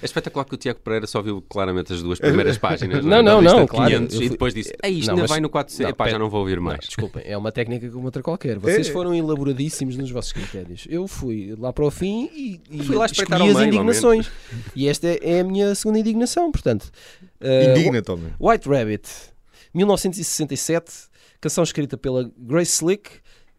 É 0.00 0.04
espetacular 0.04 0.44
que 0.44 0.54
o 0.54 0.56
Tiago 0.58 0.80
Pereira 0.80 1.06
só 1.06 1.20
viu 1.22 1.40
claramente 1.42 1.92
as 1.92 2.02
duas 2.02 2.18
primeiras 2.20 2.58
páginas. 2.58 3.04
Não, 3.04 3.18
é? 3.18 3.22
não, 3.22 3.40
lista 3.40 3.56
não, 3.56 3.64
de 3.64 3.70
claro, 3.70 3.90
500, 3.90 4.14
eu 4.14 4.20
e 4.20 4.24
fui- 4.24 4.28
depois 4.30 4.54
disse: 4.54 4.72
Ei, 4.82 4.90
isto 4.92 5.06
Não, 5.06 5.12
ainda 5.14 5.22
mas- 5.22 5.30
vai 5.30 5.40
no 5.40 5.48
400. 5.50 5.82
não, 5.84 5.90
Epá, 5.90 6.04
já 6.04 6.10
pera. 6.10 6.18
não 6.18 6.30
vou 6.30 6.40
ouvir 6.40 6.60
mais. 6.60 6.78
Não, 6.80 6.86
desculpem, 6.86 7.22
é 7.26 7.36
uma 7.36 7.50
técnica 7.52 7.88
como 7.90 8.04
outra 8.04 8.22
qualquer. 8.22 8.58
Vocês 8.58 8.88
É. 8.88 8.92
foram 8.92 9.14
elaboradíssimos 9.14 9.96
nos 9.96 10.10
vossos 10.10 10.32
critérios. 10.32 10.86
Eu 10.90 11.06
fui 11.08 11.54
lá 11.58 11.72
para 11.72 11.84
o 11.84 11.90
fim 11.90 12.28
e, 12.34 12.60
e 12.70 12.82
Fui 12.84 12.96
lá 12.96 13.06
escolhi 13.06 13.32
as 13.50 13.56
meio, 13.56 13.66
indignações. 13.68 14.30
E 14.76 14.88
esta 14.88 15.06
é, 15.08 15.18
é 15.22 15.40
a 15.40 15.44
minha 15.44 15.74
segunda 15.74 15.98
indignação, 15.98 16.50
portanto. 16.52 16.90
eh, 17.40 17.70
Indigna, 17.70 18.02
Tommy. 18.02 18.32
White 18.40 18.68
Rabbit, 18.68 19.08
1967, 19.74 20.92
canção 21.40 21.62
escrita 21.64 21.96
pela 21.96 22.30
Grace 22.36 22.72
Slick, 22.72 23.10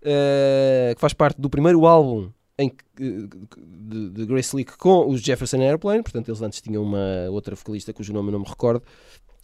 eh, 0.01 0.93
que 0.95 1.01
faz 1.01 1.13
parte 1.13 1.39
do 1.41 1.49
primeiro 1.49 1.85
álbum 1.85 2.29
em 2.59 2.69
que, 2.69 2.75
eh, 2.99 3.27
de, 3.57 4.09
de 4.09 4.25
Grace 4.25 4.49
Slick 4.49 4.77
com 4.77 5.09
os 5.09 5.21
Jefferson 5.21 5.61
Airplane, 5.61 6.03
portanto 6.03 6.27
eles 6.27 6.41
antes 6.41 6.61
tinham 6.61 6.83
uma 6.83 7.29
outra 7.31 7.55
vocalista 7.55 7.93
cujo 7.93 8.11
nome 8.13 8.27
eu 8.27 8.33
não 8.33 8.39
me 8.39 8.47
recordo, 8.47 8.83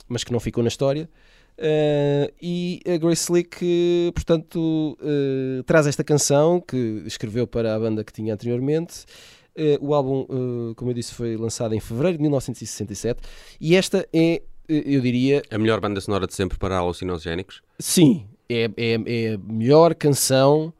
mas 0.07 0.23
que 0.23 0.31
não 0.33 0.39
ficou 0.39 0.61
na 0.61 0.67
história. 0.67 1.09
Eh, 1.57 2.33
e 2.41 2.81
a 2.85 2.97
Grace 2.97 3.23
Slick, 3.23 3.57
eh, 3.61 4.11
portanto, 4.11 4.97
eh, 5.01 5.63
traz 5.65 5.87
esta 5.87 6.03
canção 6.03 6.59
que 6.59 7.03
escreveu 7.05 7.47
para 7.47 7.73
a 7.73 7.79
banda 7.79 8.03
que 8.03 8.11
tinha 8.11 8.33
anteriormente. 8.33 9.05
Eh, 9.55 9.77
o 9.79 9.93
álbum, 9.93 10.25
como 10.75 10.91
eu 10.91 10.93
disse, 10.93 11.13
foi 11.13 11.37
lançado 11.37 11.73
em 11.73 11.79
fevereiro 11.79 12.17
de 12.17 12.21
1967 12.23 13.21
e 13.61 13.75
esta 13.75 14.05
é, 14.11 14.41
eu 14.67 14.99
diria, 14.99 15.41
A 15.49 15.57
melhor 15.57 15.79
banda 15.79 16.01
sonora 16.01 16.27
de 16.27 16.33
sempre 16.33 16.57
para 16.57 16.75
alucinogénicos. 16.75 17.61
Sim, 17.79 18.27
é, 18.49 18.69
é, 18.75 18.93
é 19.05 19.33
a 19.35 19.37
melhor 19.37 19.95
canção 19.95 20.73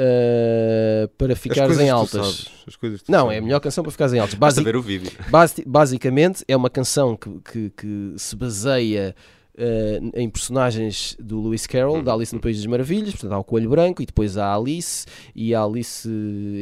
uh, 0.00 1.08
para 1.16 1.36
ficares 1.36 1.78
em 1.78 1.90
altas. 1.90 2.48
sabes, 2.70 3.04
Não, 3.08 3.20
sabes. 3.24 3.34
é 3.34 3.38
a 3.38 3.42
melhor 3.42 3.60
canção 3.60 3.82
para 3.84 3.90
ficares 3.92 4.12
em 4.14 4.18
altas. 4.18 4.34
Basi 4.34 4.60
o 4.60 4.82
vídeo. 4.82 5.10
basi- 5.30 5.64
basicamente, 5.66 6.44
é 6.48 6.56
uma 6.56 6.70
canção 6.70 7.16
que, 7.16 7.30
que, 7.40 7.70
que 7.70 8.14
se 8.16 8.34
baseia 8.36 9.14
uh, 9.56 10.10
em 10.14 10.28
personagens 10.28 11.16
do 11.20 11.40
Lewis 11.42 11.66
Carroll, 11.66 12.02
da 12.02 12.12
Alice 12.12 12.34
no 12.34 12.40
País 12.40 12.56
das 12.58 12.66
Maravilhas. 12.66 13.10
Portanto, 13.12 13.32
há 13.32 13.38
o 13.38 13.44
Coelho 13.44 13.70
Branco 13.70 14.02
e 14.02 14.06
depois 14.06 14.36
há 14.36 14.46
a 14.46 14.56
Alice. 14.56 15.06
E 15.34 15.54
a 15.54 15.62
Alice, 15.62 16.08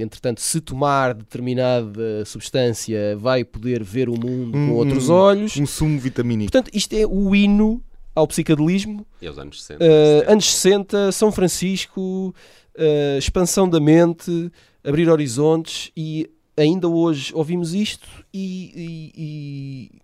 entretanto, 0.01 0.41
se 0.41 0.61
tomar 0.61 1.15
determinada 1.15 2.25
substância, 2.25 3.17
vai 3.17 3.45
poder 3.45 3.83
ver 3.83 4.09
o 4.09 4.13
mundo 4.13 4.53
com 4.53 4.59
Um- 4.59 4.75
outros 4.75 5.09
olhos. 5.09 5.57
Um 5.57 5.67
sumo 5.67 5.99
vitamínico. 5.99 6.51
Portanto, 6.53 6.71
isto 6.75 6.93
é 6.95 7.07
o 7.07 7.35
hino 7.35 7.83
ao 8.15 8.27
psicadelismo 8.27 9.07
E 9.23 9.27
aos 9.27 9.39
anos 9.39 9.63
60. 9.63 9.83
Uh, 9.83 10.31
anos 10.31 10.45
60, 10.55 11.13
São 11.13 11.33
Francisco, 11.33 12.35
uh, 12.77 13.19
expansão 13.19 13.69
da 13.69 13.81
mente, 13.81 14.51
abrir 14.85 15.09
horizontes 15.09 15.91
e 15.97 16.31
ainda 16.57 16.89
hoje 16.89 17.33
ouvimos 17.35 17.73
isto 17.75 18.07
e, 18.33 18.73
e- 18.75 19.13
e- 19.17 20.03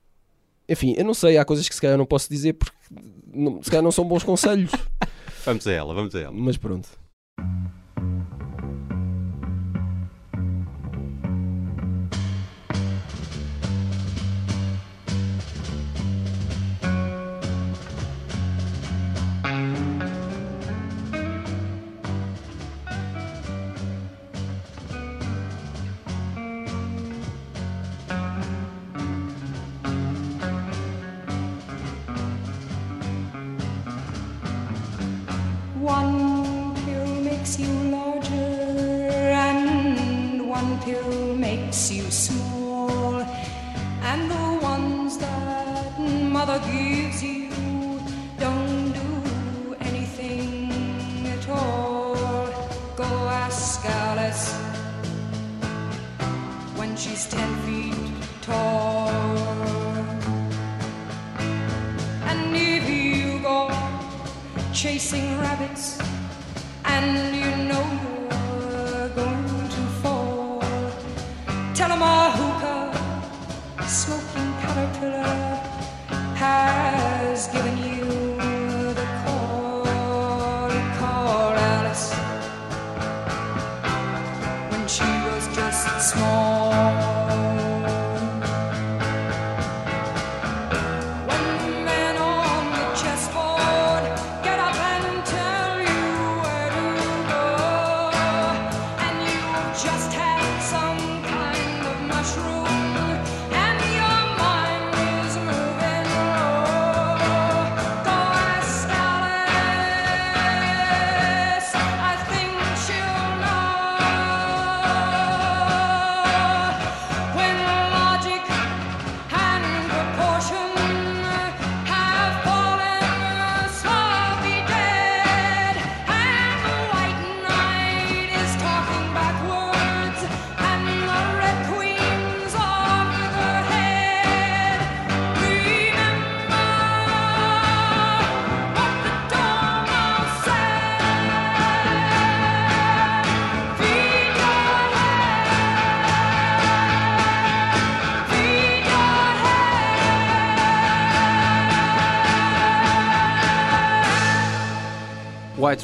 enfim, 0.72 0.94
eu 0.96 1.04
não 1.04 1.14
sei, 1.14 1.36
há 1.38 1.44
coisas 1.44 1.68
que 1.68 1.74
se 1.74 1.80
calhar 1.80 1.96
não 1.98 2.06
posso 2.06 2.28
dizer 2.28 2.54
porque 2.54 2.76
não- 3.32 3.62
se 3.62 3.70
calhar 3.70 3.82
não 3.82 3.92
são 3.92 4.04
bons 4.04 4.22
conselhos, 4.22 4.70
Vamos 5.44 5.66
a 5.66 5.72
ela, 5.72 5.94
vamos 5.94 6.14
a 6.14 6.20
ela. 6.20 6.32
mas 6.32 6.56
pronto. 6.58 6.88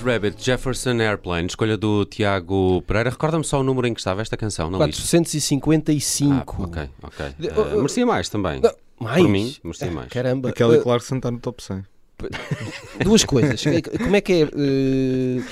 Rabbit, 0.04 0.42
Jefferson 0.44 1.00
Airplane, 1.00 1.46
escolha 1.48 1.76
do 1.76 2.04
Tiago 2.04 2.82
Pereira. 2.82 3.10
Recorda-me 3.10 3.44
só 3.44 3.60
o 3.60 3.62
número 3.62 3.86
em 3.86 3.94
que 3.94 4.00
estava 4.00 4.22
esta 4.22 4.36
canção 4.36 4.66
lista. 4.68 4.78
455. 4.78 6.56
Ah, 6.62 6.64
ok, 6.64 6.90
ok. 7.02 7.26
Oh, 7.56 7.60
oh, 7.60 7.76
merecia 7.78 8.06
mais 8.06 8.28
também. 8.28 8.60
Não, 8.60 8.72
mais? 9.00 9.22
Por 9.22 9.28
mim, 9.28 9.54
merecia 9.64 9.90
mais. 9.90 10.08
Caramba. 10.08 10.48
Aquela 10.50 10.76
Eh, 10.76 10.80
Clarkson 10.80 11.16
está 11.16 11.30
no 11.30 11.38
top 11.38 11.62
100. 11.62 11.82
Duas 13.04 13.24
coisas. 13.24 13.62
Como 13.98 14.16
é 14.16 14.20
que 14.20 14.32
é 14.32 14.42
eh, 14.42 15.42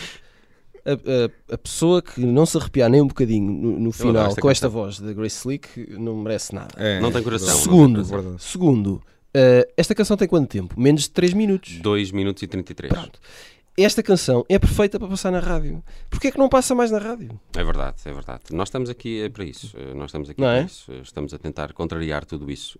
a, 0.86 0.92
a- 0.92 1.54
a 1.54 1.58
pessoa 1.58 2.00
que 2.02 2.20
não 2.20 2.46
se 2.46 2.56
arrepiar 2.56 2.88
nem 2.90 3.00
um 3.00 3.06
bocadinho 3.08 3.50
no, 3.52 3.78
no 3.80 3.92
final 3.92 4.26
esta 4.28 4.40
com 4.40 4.50
esta 4.50 4.66
canção. 4.68 4.82
voz 4.82 5.00
da 5.00 5.12
Grace 5.12 5.36
Slick 5.38 5.86
não 5.98 6.16
merece 6.16 6.54
nada. 6.54 6.74
É, 6.76 7.00
Não 7.00 7.10
tem 7.12 7.22
coração. 7.22 7.56
Segundo, 7.56 8.04
Verdade. 8.04 8.36
segundo 8.42 9.02
eh, 9.34 9.68
esta 9.76 9.94
canção 9.94 10.16
tem 10.16 10.28
quanto 10.28 10.48
tempo? 10.48 10.78
Menos 10.80 11.02
de 11.02 11.10
3 11.10 11.32
minutos. 11.34 11.78
2 11.80 12.10
minutos 12.12 12.42
e 12.42 12.46
33. 12.46 12.92
Pronto. 12.92 13.18
Esta 13.76 14.02
canção 14.02 14.44
é 14.50 14.58
perfeita 14.58 14.98
para 14.98 15.08
passar 15.08 15.30
na 15.30 15.40
rádio. 15.40 15.82
Porquê 16.10 16.28
é 16.28 16.30
que 16.30 16.38
não 16.38 16.48
passa 16.48 16.74
mais 16.74 16.90
na 16.90 16.98
rádio? 16.98 17.40
É 17.56 17.64
verdade, 17.64 17.96
é 18.04 18.12
verdade. 18.12 18.42
Nós 18.50 18.68
estamos 18.68 18.90
aqui 18.90 19.22
eh, 19.22 19.28
para 19.30 19.44
isso. 19.44 19.74
Eh, 19.78 19.94
Nós 19.94 20.06
estamos 20.10 20.28
aqui 20.28 20.38
Não 20.40 20.48
para 20.48 20.58
é? 20.58 20.64
isso. 20.64 20.92
Eh, 20.92 21.00
Estamos 21.02 21.32
a 21.32 21.38
tentar 21.38 21.72
contrariar 21.72 22.26
tudo 22.26 22.50
isso. 22.50 22.78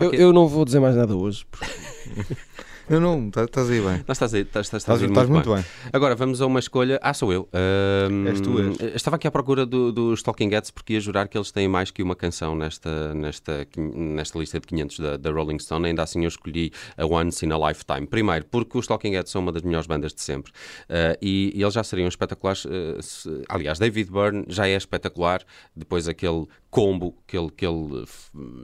Eu, 0.00 0.12
eu 0.14 0.32
não 0.32 0.48
vou 0.48 0.64
dizer 0.64 0.80
mais 0.80 0.96
nada 0.96 1.14
hoje. 1.14 1.44
porque- 1.50 1.66
Não, 2.90 3.00
não, 3.00 3.30
tá- 3.30 3.44
estás 3.44 3.70
aí 3.70 3.80
bem. 3.80 4.04
Não, 4.06 4.12
estás, 4.12 4.34
aí- 4.34 4.40
estás, 4.42 4.66
estás, 4.66 4.82
Estás, 4.82 5.00
estás 5.00 5.28
muito 5.28 5.30
muito 5.32 5.54
bem. 5.54 5.62
bem. 5.62 5.90
Agora 5.92 6.16
vamos 6.16 6.42
a 6.42 6.46
uma 6.46 6.58
escolha. 6.58 6.98
Ah, 7.00 7.14
sou 7.14 7.32
eu. 7.32 7.48
Ahm, 7.52 8.26
És 8.26 8.40
tu, 8.40 8.58
és. 8.58 8.94
Estava 8.96 9.14
aqui 9.14 9.28
à 9.28 9.30
procura 9.30 9.64
do- 9.64 9.92
dos 9.92 10.22
Talking 10.24 10.48
Heads 10.50 10.72
porque 10.72 10.94
ia 10.94 11.00
jurar 11.00 11.28
que 11.28 11.38
eles 11.38 11.52
têm 11.52 11.68
mais 11.68 11.92
que 11.92 12.02
uma 12.02 12.16
canção 12.16 12.56
nesta, 12.56 13.14
nesta, 13.14 13.64
nesta 13.94 14.38
lista 14.40 14.58
de 14.58 14.66
500 14.66 14.98
da, 14.98 15.16
da 15.16 15.30
Rolling 15.30 15.60
Stone. 15.60 15.86
Ainda 15.86 16.02
assim 16.02 16.22
eu 16.24 16.28
escolhi 16.28 16.72
a 16.96 17.06
Once 17.06 17.46
in 17.46 17.52
a 17.52 17.68
Lifetime. 17.68 18.08
Primeiro, 18.08 18.44
porque 18.46 18.76
os 18.76 18.88
Talking 18.88 19.12
Heads 19.12 19.30
são 19.30 19.40
uma 19.40 19.52
das 19.52 19.62
melhores 19.62 19.86
bandas 19.86 20.12
de 20.12 20.20
sempre 20.20 20.50
Ah, 20.88 21.16
e, 21.22 21.52
e 21.54 21.62
eles 21.62 21.74
já 21.74 21.84
seriam 21.84 22.08
espetaculares. 22.08 22.66
ah, 22.66 23.00
se- 23.00 23.44
aliás, 23.48 23.78
David 23.78 24.10
Byrne 24.10 24.44
já 24.48 24.66
é 24.66 24.74
espetacular. 24.74 25.42
Depois 25.76 26.08
aquele 26.08 26.44
combo 26.70 27.16
que 27.26 27.36
ele, 27.36 27.50
que 27.50 27.66
ele 27.66 28.04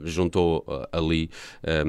juntou 0.03 0.65
ah, 0.67 0.89
ali 0.97 1.29
ah, 1.63 1.83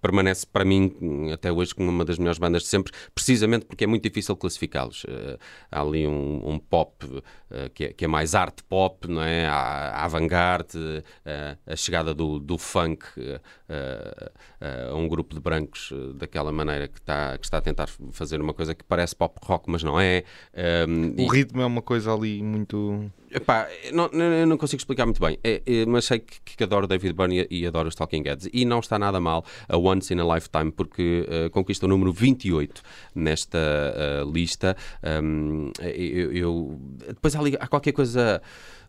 permanece 0.00 0.46
para 0.50 0.64
mim 0.64 0.93
até 1.32 1.50
hoje 1.50 1.74
como 1.74 1.90
uma 1.90 2.04
das 2.04 2.18
melhores 2.18 2.38
bandas 2.38 2.62
de 2.62 2.68
sempre, 2.68 2.92
precisamente 3.14 3.66
porque 3.66 3.84
é 3.84 3.86
muito 3.86 4.02
difícil 4.02 4.36
classificá-los. 4.36 5.04
Eh, 5.08 5.38
há 5.70 5.80
ali 5.80 6.06
um, 6.06 6.42
um 6.48 6.58
pop 6.58 7.04
eh, 7.50 7.70
que, 7.74 7.84
é, 7.84 7.92
que 7.92 8.04
é 8.04 8.08
mais 8.08 8.34
arte 8.34 8.62
pop, 8.64 9.08
não 9.08 9.22
é? 9.22 9.46
Há, 9.46 9.90
há 9.90 10.04
avant-garde, 10.04 11.02
eh, 11.24 11.56
a 11.66 11.76
chegada 11.76 12.14
do, 12.14 12.38
do 12.38 12.58
funk 12.58 13.04
a 14.90 14.94
um 14.94 15.08
grupo 15.08 15.34
de 15.34 15.40
brancos 15.40 15.92
daquela 16.16 16.52
maneira 16.52 16.88
que 16.88 16.98
está, 16.98 17.36
que 17.38 17.44
está 17.44 17.58
a 17.58 17.60
tentar 17.60 17.88
fazer 18.12 18.40
uma 18.40 18.54
coisa 18.54 18.74
que 18.74 18.84
parece 18.84 19.14
pop 19.16 19.38
rock, 19.42 19.70
mas 19.70 19.82
não 19.82 19.98
é. 20.00 20.24
Um, 20.88 21.24
O 21.24 21.28
ritmo 21.28 21.60
é 21.60 21.66
uma 21.66 21.82
coisa 21.82 22.12
ali 22.12 22.42
muito. 22.42 23.10
Epá, 23.36 23.66
não, 23.92 24.06
eu 24.12 24.46
não 24.46 24.56
consigo 24.56 24.78
explicar 24.80 25.04
muito 25.06 25.20
bem, 25.20 25.36
É, 25.42 25.60
é, 25.66 25.84
mas 25.86 26.04
sei 26.04 26.20
que, 26.20 26.38
que 26.56 26.62
adoro 26.62 26.86
David 26.86 27.12
Byrne 27.14 27.48
e, 27.50 27.62
e 27.62 27.66
adoro 27.66 27.88
os 27.88 27.94
Talking 27.96 28.22
Heads. 28.22 28.48
E 28.52 28.64
não 28.64 28.78
está 28.78 28.96
nada 28.96 29.18
mal 29.18 29.44
a 29.68 29.76
Once 29.76 30.14
in 30.14 30.20
a 30.20 30.34
Lifetime, 30.34 30.70
porque 30.70 31.26
eh, 31.28 31.48
conquista 31.48 31.84
o 31.86 31.88
número 31.88 32.12
28 32.12 32.80
nesta 33.12 33.58
eh, 33.58 34.22
lista. 34.32 34.76
Um, 35.02 35.72
eu, 35.82 36.32
eu- 36.32 36.80
depois 37.08 37.34
há, 37.34 37.40
há 37.58 37.66
qualquer 37.66 37.90
coisa, 37.90 38.40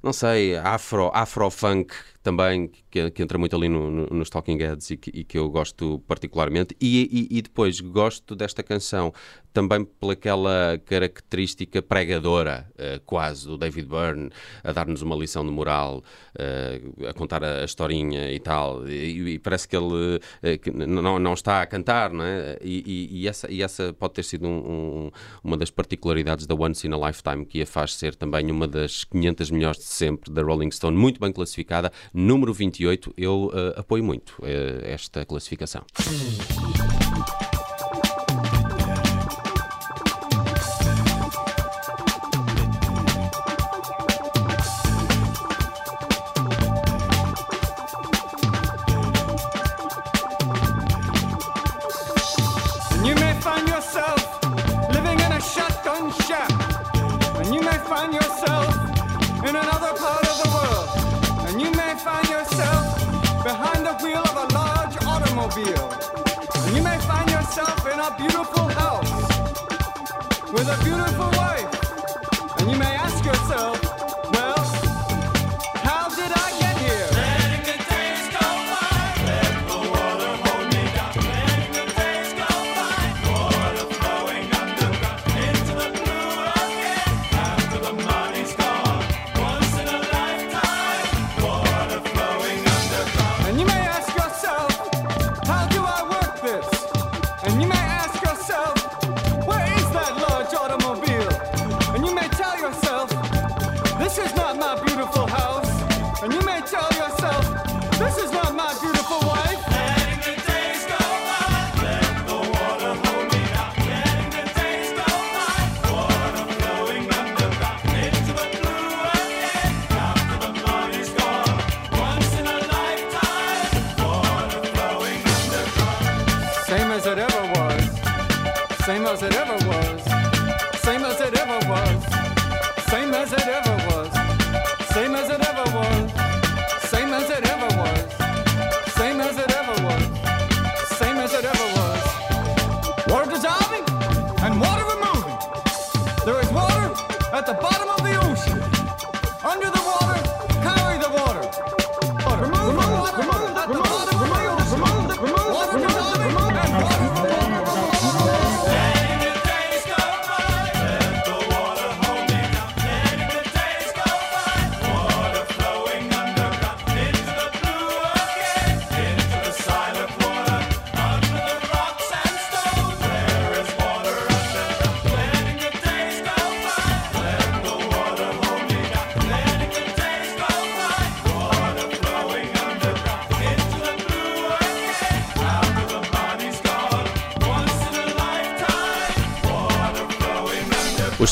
não 0.03 0.13
sei, 0.13 0.55
afro, 0.57 1.09
afro-funk 1.13 1.93
também, 2.21 2.71
que, 2.89 3.11
que 3.11 3.21
entra 3.21 3.37
muito 3.37 3.55
ali 3.55 3.69
no- 3.69 3.91
no- 3.91 4.07
nos 4.07 4.29
Talking 4.29 4.57
Heads 4.57 4.89
e 4.91 4.97
que, 4.97 5.11
e 5.13 5.23
que 5.23 5.37
eu 5.37 5.47
gosto 5.49 5.99
particularmente. 6.07 6.75
E, 6.81 7.27
e- 7.31 7.37
e 7.37 7.41
depois 7.41 7.79
gosto 7.79 8.35
desta 8.35 8.63
canção 8.63 9.13
também 9.53 9.85
pelaquela 9.85 10.77
característica 10.85 11.81
pregadora, 11.81 12.67
eh, 12.77 12.99
quase, 13.05 13.45
do 13.47 13.57
David 13.57 13.87
Byrne, 13.87 14.29
a 14.63 14.71
dar-nos 14.73 15.01
uma 15.01 15.15
lição 15.15 15.45
de 15.45 15.51
moral, 15.51 16.03
eh, 16.37 16.81
a 17.07 17.13
contar 17.13 17.43
a, 17.43 17.61
a 17.61 17.63
historinha 17.65 18.31
e 18.31 18.39
tal. 18.39 18.87
E, 18.89 19.39
parece 19.39 19.67
que 19.67 19.77
ele 19.77 20.19
eh, 20.41 20.57
que 20.57 20.71
não, 20.71 21.19
não 21.19 21.33
está 21.33 21.61
a 21.61 21.65
cantar, 21.65 22.11
não 22.11 22.23
é? 22.25 22.57
E, 22.61 23.27
essa, 23.27 23.49
e 23.51 23.61
essa 23.61 23.93
pode 23.93 24.15
ter 24.15 24.23
sido 24.23 24.45
um- 24.47 25.05
um- 25.07 25.11
uma 25.43 25.55
das 25.57 25.69
particularidades 25.69 26.45
da 26.47 26.55
Once 26.55 26.85
in 26.87 26.91
a 26.93 27.07
Lifetime, 27.07 27.45
que 27.45 27.61
a 27.61 27.65
faz 27.67 27.93
ser 27.95 28.15
também 28.15 28.49
uma 28.51 28.67
das 28.67 29.03
500 29.05 29.51
melhores 29.51 29.79
sempre 29.95 30.31
da 30.31 30.41
Rolling 30.41 30.71
Stone, 30.71 30.95
muito 30.97 31.19
bem 31.19 31.31
classificada. 31.31 31.91
Número 32.13 32.53
28, 32.53 33.13
eu 33.17 33.51
eh, 33.53 33.79
apoio 33.79 34.03
muito 34.03 34.35
eh, 34.43 34.81
esta 34.83 35.25
classificação. 35.25 35.83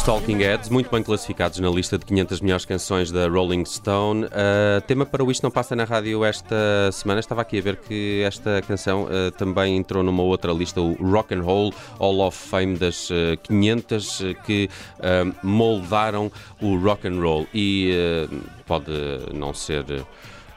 Talking 0.05 0.39
Heads, 0.39 0.67
muito 0.67 0.91
bem 0.91 1.01
classificados 1.01 1.59
na 1.59 1.69
lista 1.69 1.97
de 1.97 2.03
500 2.05 2.41
melhores 2.41 2.65
canções 2.65 3.09
da 3.09 3.25
Rolling 3.29 3.63
Stone. 3.63 4.25
Uh, 4.25 4.81
tema 4.85 5.05
para 5.05 5.23
o 5.23 5.31
Isto 5.31 5.43
Não 5.43 5.51
Passa 5.51 5.77
na 5.77 5.85
Rádio 5.85 6.25
esta 6.25 6.91
semana. 6.91 7.21
Estava 7.21 7.41
aqui 7.41 7.57
a 7.57 7.61
ver 7.61 7.77
que 7.77 8.21
esta 8.25 8.61
canção 8.63 9.03
uh, 9.03 9.31
também 9.31 9.77
entrou 9.77 10.03
numa 10.03 10.21
outra 10.21 10.51
lista, 10.51 10.81
o 10.81 10.93
Rock 10.95 11.33
and 11.33 11.41
Roll 11.41 11.73
Hall 11.99 12.19
of 12.19 12.37
Fame 12.37 12.75
das 12.77 13.09
uh, 13.11 13.37
500 13.43 14.19
uh, 14.19 14.23
que 14.45 14.69
moldaram 15.41 16.29
o 16.61 16.75
rock 16.77 17.07
and 17.07 17.21
roll. 17.21 17.47
E 17.53 18.27
pode 18.65 18.91
não 19.33 19.53
ser. 19.53 19.85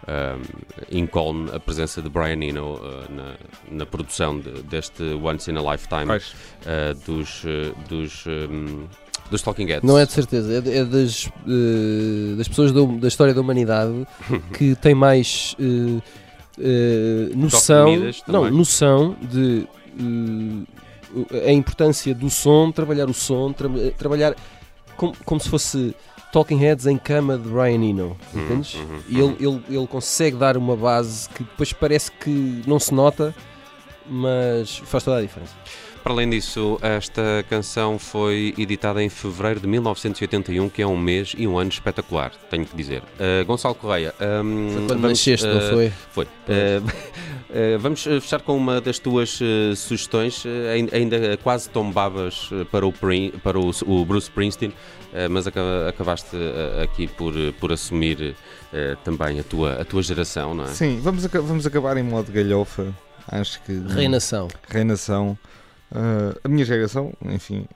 um, 0.08 0.42
incólume 0.90 1.50
a 1.52 1.58
presença 1.58 2.00
de 2.00 2.08
Brian 2.08 2.40
Eno 2.40 2.74
uh, 2.74 3.12
na, 3.12 3.34
na 3.70 3.86
produção 3.86 4.38
de- 4.38 4.62
deste 4.62 5.02
Once 5.02 5.50
in 5.50 5.56
a 5.56 5.72
Lifetime 5.72 6.06
uh, 6.12 6.94
dos, 7.04 7.42
uh, 7.42 7.74
dos, 7.88 8.24
um, 8.26 8.86
dos 9.30 9.42
Talking 9.42 9.66
Heads. 9.66 9.82
Não 9.82 9.98
é 9.98 10.06
de 10.06 10.12
certeza, 10.12 10.52
é, 10.52 10.78
é 10.78 10.84
das, 10.84 11.28
eh, 11.46 12.34
das 12.36 12.46
pessoas 12.48 12.72
da, 12.72 12.80
da 12.84 13.08
história 13.08 13.34
da 13.34 13.40
humanidade 13.40 14.06
que 14.56 14.74
tem 14.76 14.94
mais 14.94 15.56
eh, 15.58 16.00
eh, 16.58 17.30
noção, 17.34 17.86
não, 18.28 18.50
noção 18.50 19.16
de 19.22 19.66
a 21.46 21.52
importância 21.52 22.14
do 22.14 22.28
som, 22.28 22.70
trabalhar 22.70 23.08
o 23.08 23.14
som, 23.14 23.52
tra- 23.52 23.68
trabalhar 23.96 24.34
como, 24.96 25.14
como 25.24 25.40
se 25.40 25.48
fosse 25.48 25.94
Talking 26.32 26.58
Heads 26.58 26.86
em 26.86 26.98
cama 26.98 27.38
de 27.38 27.48
Brian 27.48 27.82
Eno, 27.82 28.16
Uhum, 28.34 28.42
entendes? 28.44 28.74
uhum, 28.74 28.98
E 29.08 29.18
ele, 29.20 29.36
ele, 29.40 29.62
ele 29.78 29.86
consegue 29.86 30.36
dar 30.36 30.56
uma 30.56 30.76
base 30.76 31.28
que 31.30 31.42
depois 31.44 31.72
parece 31.72 32.10
que 32.12 32.62
não 32.66 32.78
se 32.78 32.92
nota, 32.92 33.34
mas 34.08 34.76
faz 34.84 35.02
toda 35.04 35.18
a 35.18 35.22
diferença. 35.22 35.52
Para 36.06 36.14
além 36.14 36.30
disso, 36.30 36.78
esta 36.82 37.44
canção 37.50 37.98
foi 37.98 38.54
editada 38.56 39.02
em 39.02 39.08
fevereiro 39.08 39.58
de 39.58 39.66
1981, 39.66 40.68
que 40.68 40.80
é 40.80 40.86
um 40.86 40.96
mês 40.96 41.34
e 41.36 41.48
um 41.48 41.58
ano 41.58 41.68
espetacular, 41.68 42.30
tenho 42.48 42.64
que 42.64 42.76
dizer. 42.76 43.02
Uh, 43.18 43.44
Gonçalo 43.44 43.74
Correia, 43.74 44.14
um, 44.20 44.68
Foi 44.70 44.86
quando 44.86 45.00
vamos, 45.00 45.02
nasceste, 45.18 45.44
não 45.48 45.56
uh, 45.58 45.70
foi? 45.72 45.92
Foi. 46.12 46.24
Uh, 46.24 46.86
uh, 47.74 47.78
vamos 47.82 48.04
fechar 48.04 48.40
com 48.40 48.56
uma 48.56 48.80
das 48.80 49.00
tuas 49.00 49.40
uh, 49.40 49.74
sugestões. 49.74 50.44
Uh, 50.44 50.48
ainda, 50.92 51.36
quase 51.38 51.68
tombavas 51.70 52.50
para 52.70 52.86
o, 52.86 52.92
Prin- 52.92 53.32
para 53.42 53.58
o, 53.58 53.72
o 53.84 54.04
Bruce 54.04 54.28
Springsteen, 54.28 54.70
uh, 54.70 55.28
mas 55.28 55.48
aca- 55.48 55.88
acabaste 55.88 56.36
uh, 56.36 56.82
aqui 56.84 57.08
por, 57.08 57.34
por 57.58 57.72
assumir 57.72 58.36
uh, 58.72 58.96
também 59.02 59.40
a 59.40 59.42
tua, 59.42 59.72
a 59.80 59.84
tua 59.84 60.04
geração, 60.04 60.54
não 60.54 60.66
é? 60.66 60.68
Sim, 60.68 61.00
vamos, 61.02 61.26
vamos 61.26 61.66
acabar 61.66 61.96
em 61.96 62.04
modo 62.04 62.30
galhofa. 62.30 62.94
Acho 63.26 63.60
que. 63.64 63.72
Reinação. 63.88 64.46
Reinação. 64.68 65.36
Ah, 65.92 66.38
a 66.44 66.48
minha 66.48 66.64
geração, 66.64 67.12
enfim, 67.24 67.66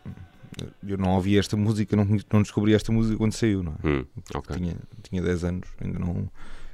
eu 0.86 0.98
não 0.98 1.14
ouvi 1.14 1.38
esta 1.38 1.56
música, 1.56 1.96
não, 1.96 2.04
não 2.04 2.42
descobri 2.42 2.74
esta 2.74 2.92
música 2.92 3.16
quando 3.16 3.32
saiu, 3.32 3.62
não 3.62 3.72
é? 3.72 3.86
Hum, 3.86 4.04
ok. 4.34 4.56
tinha, 4.56 4.76
tinha 5.02 5.22
10 5.22 5.44
anos, 5.44 5.68
ainda 5.80 5.98
não 5.98 6.28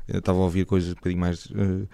ainda 0.09 0.19
estava 0.19 0.39
a 0.39 0.43
ouvir 0.43 0.65
coisas 0.65 0.91
um 0.91 0.95
bocadinho 0.95 1.21
mais 1.21 1.49
eh, 1.55 1.87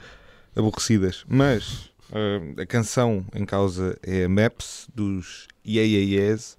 aborrecidas. 0.55 1.25
Mas 1.29 1.91
eh, 2.13 2.63
a 2.63 2.67
canção 2.67 3.25
em 3.35 3.45
causa 3.45 3.99
é 4.03 4.25
a 4.25 4.29
Maps 4.29 4.89
dos 4.95 5.49
IAAS. 5.65 6.57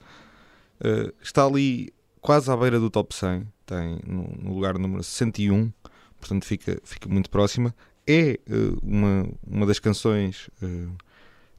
Eh, 0.83 1.13
está 1.21 1.45
ali 1.45 1.93
quase 2.21 2.51
à 2.51 2.57
beira 2.57 2.79
do 2.79 2.89
top 2.89 3.13
100, 3.13 3.47
tem 3.65 3.99
no, 4.05 4.23
no 4.41 4.53
lugar 4.53 4.77
número 4.77 5.03
61, 5.03 5.71
portanto 6.19 6.45
fica, 6.45 6.79
fica 6.83 7.07
muito 7.07 7.29
próxima. 7.29 7.73
É 8.05 8.37
uma, 8.81 9.29
uma 9.47 9.65
das 9.65 9.79
canções 9.79 10.49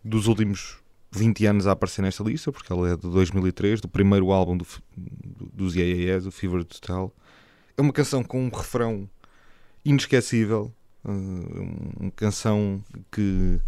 dos 0.05 0.27
últimos 0.27 0.77
20 1.15 1.47
anos 1.47 1.67
a 1.67 1.73
aparecer 1.73 2.03
nesta 2.03 2.25
lista, 2.25 2.51
porque 2.51 2.73
ela 2.73 2.91
é 2.91 2.97
de 2.97 3.09
2003, 3.09 3.81
do 3.81 3.89
primeiro 3.89 4.33
álbum 4.33 4.57
do, 4.57 4.67
do, 4.97 5.47
dos 5.53 5.77
IAAS, 5.77 6.27
o 6.27 6.31
Fever 6.31 6.65
to 6.65 6.81
Tell. 6.81 7.15
É 7.77 7.83
uma 7.83 7.93
canção 7.93 8.23
com 8.23 8.45
um 8.45 8.49
refrão 8.49 9.09
inesquecível, 9.85 10.73
uh, 11.05 12.01
uma 12.01 12.11
canção 12.13 12.83
que 13.13 13.61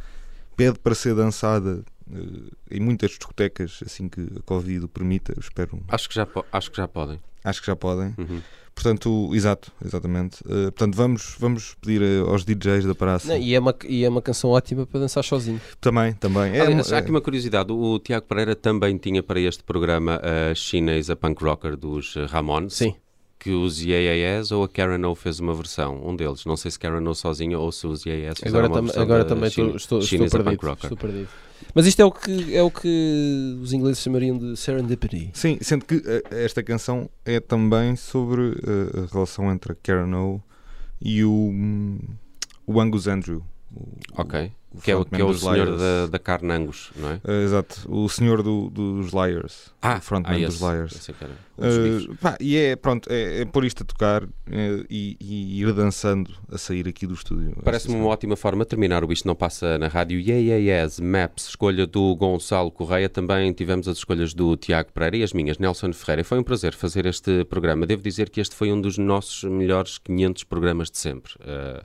pede 0.57 0.79
para 0.79 0.95
ser 0.95 1.15
dançada 1.15 1.85
uh, 2.09 2.57
em 2.71 2.81
muitas 2.81 3.11
discotecas, 3.11 3.81
assim 3.85 4.09
que 4.09 4.21
a 4.39 4.43
Covid 4.43 4.85
o 4.85 4.89
permita, 4.89 5.35
espero. 5.39 5.81
Acho, 5.89 6.09
que 6.09 6.15
já, 6.15 6.27
acho 6.53 6.71
que 6.71 6.77
já 6.77 6.89
podem. 6.89 7.21
Acho 7.49 7.61
que 7.61 7.67
já 7.69 7.77
podem. 7.77 8.15
Uhum. 8.19 8.41
Portanto, 8.75 9.31
exato, 9.33 9.73
exatamente. 9.83 10.43
Uh, 10.43 10.65
portanto, 10.71 10.95
vamos, 10.97 11.35
vamos 11.39 11.75
pedir 11.81 12.03
uh, 12.03 12.29
aos 12.29 12.45
DJs 12.45 12.85
da 12.85 12.95
praça. 12.95 13.29
Não, 13.29 13.37
e, 13.39 13.55
é 13.55 13.59
uma, 13.59 13.75
e 13.89 14.05
é 14.05 14.09
uma 14.09 14.21
canção 14.21 14.51
ótima 14.51 14.85
para 14.85 15.01
dançar 15.01 15.25
sozinho. 15.25 15.59
Também, 15.81 16.13
também. 16.13 16.55
É, 16.55 16.61
Aliás, 16.61 16.93
há 16.93 16.97
é- 16.97 16.99
aqui 16.99 17.09
uma 17.11 17.23
curiosidade: 17.23 17.73
o 17.73 17.99
Tiago 17.99 18.27
Pereira 18.27 18.55
também 18.55 18.99
tinha 18.99 19.23
para 19.23 19.41
este 19.41 19.63
programa 19.65 20.21
a 20.23 20.55
chinesa 20.55 21.17
punk 21.17 21.43
rocker 21.43 21.75
dos 21.75 22.15
eh, 22.17 22.27
Ramones. 22.27 22.75
Sim. 22.75 22.95
Que 23.39 23.51
os 23.53 23.81
IAAS 23.83 24.51
ou 24.51 24.65
a 24.65 24.69
Karen 24.69 25.07
O 25.07 25.15
fez 25.15 25.39
uma 25.41 25.55
versão, 25.55 26.03
um 26.07 26.15
deles. 26.17 26.45
Não 26.45 26.57
sei 26.57 26.71
se 26.71 26.79
Karen 26.79 27.07
O 27.09 27.15
sozinho 27.15 27.59
ou 27.61 27.71
se 27.73 27.87
os 27.87 28.05
IAAS 28.05 28.39
fizeram 28.43 28.59
Agora, 28.59 28.67
uma 28.67 28.75
tam- 28.77 28.85
versão 28.87 29.03
agora 29.03 29.23
da 29.25 29.29
também 29.29 29.51
China- 29.51 29.67
estou, 29.77 30.01
estou, 30.01 30.01
estou 30.01 30.19
perdido, 30.29 30.45
punk 30.51 30.65
rocker. 30.67 30.85
estou 30.93 30.99
perdido. 30.99 31.29
Mas 31.75 31.87
isto 31.87 32.01
é 32.01 32.05
o 32.05 32.11
que, 32.11 32.55
é 32.55 32.63
o 32.63 32.71
que 32.71 33.59
os 33.61 33.73
ingleses 33.73 34.03
chamariam 34.03 34.37
de 34.37 34.57
serendipity. 34.57 35.31
Sim, 35.33 35.59
sendo 35.61 35.85
que 35.85 35.97
uh, 35.97 36.23
esta 36.31 36.63
canção 36.63 37.09
é 37.25 37.41
também 37.41 37.97
sobre 37.97 38.43
uh, 38.43 39.05
a 39.05 39.13
relação 39.13 39.53
entre 39.53 39.73
a 39.73 39.75
Karen 39.75 40.15
O 40.15 40.41
e 41.01 41.25
o, 41.25 41.31
hum, 41.31 41.99
o 42.67 42.81
Angus 42.81 43.07
Andrew. 43.07 43.43
Ok. 44.17 44.53
o 44.73 44.81
Que 44.81 44.91
é 44.93 45.05
que 45.05 45.21
é 45.21 45.25
o 45.25 45.33
senhor 45.35 45.55
Liars. 45.67 45.81
da, 45.81 46.07
da 46.09 46.19
carne 46.19 46.53
Angus, 46.53 46.91
não 46.97 47.11
é? 47.11 47.15
Uh, 47.25 47.43
exato, 47.45 47.81
o 47.89 48.09
senhor 48.09 48.43
do- 48.43 48.69
dos 48.71 49.13
Liars. 49.13 49.73
o 49.83 50.01
frontman 50.01 50.45
dos 50.45 50.55
esse. 50.57 50.65
Liars. 50.65 51.09
É 51.59 51.67
dos 51.67 51.79
bifes. 51.79 52.05
Uh, 52.07 52.17
pá, 52.17 52.37
e 52.39 52.57
é, 52.59 52.77
pronto, 52.77 53.09
é, 53.11 53.41
é 53.41 53.45
pôr 53.47 53.65
isto 53.65 53.83
a 53.83 53.87
tocar 53.87 54.23
eh, 54.51 54.85
e, 54.91 55.17
e 55.19 55.61
ir 55.63 55.73
dançando 55.73 56.31
a 56.53 56.59
sair 56.59 56.87
aqui 56.87 57.07
do 57.07 57.15
estúdio. 57.15 57.57
Parece-me 57.65 57.95
uma 57.95 58.09
ótima 58.09 58.37
forma 58.37 58.65
de 58.65 58.69
terminar 58.69 59.03
o 59.03 59.11
Isto 59.11 59.27
Não 59.27 59.35
Passa 59.35 59.79
na 59.79 59.89
Rádio. 59.89 60.21
Yeah, 60.21 60.43
yeah, 60.43 60.83
yes, 60.85 61.01
Maps, 61.01 61.49
escolha 61.49 61.87
do 61.87 62.15
Gonçalo 62.15 62.71
Correia. 62.71 63.09
Também 63.09 63.51
tivemos 63.55 63.89
as 63.89 63.97
escolhas 63.97 64.35
do 64.35 64.55
Tiago 64.59 64.93
Pereira 64.93 65.17
e 65.17 65.23
as 65.23 65.33
minhas, 65.33 65.57
Nelson 65.57 65.93
Ferreira. 65.95 66.23
Foi 66.25 66.39
um 66.39 66.43
prazer 66.43 66.75
fazer 66.75 67.07
este 67.07 67.45
programa. 67.47 67.87
Devo 67.87 68.03
dizer 68.03 68.29
que 68.29 68.39
este 68.43 68.55
foi 68.55 68.71
um 68.71 68.79
dos 68.81 68.99
nossos 68.99 69.45
melhores 69.45 69.97
500 69.97 70.45
programas 70.45 70.91
de 70.91 70.99
sempre. 70.99 71.33
Uh, 71.37 71.83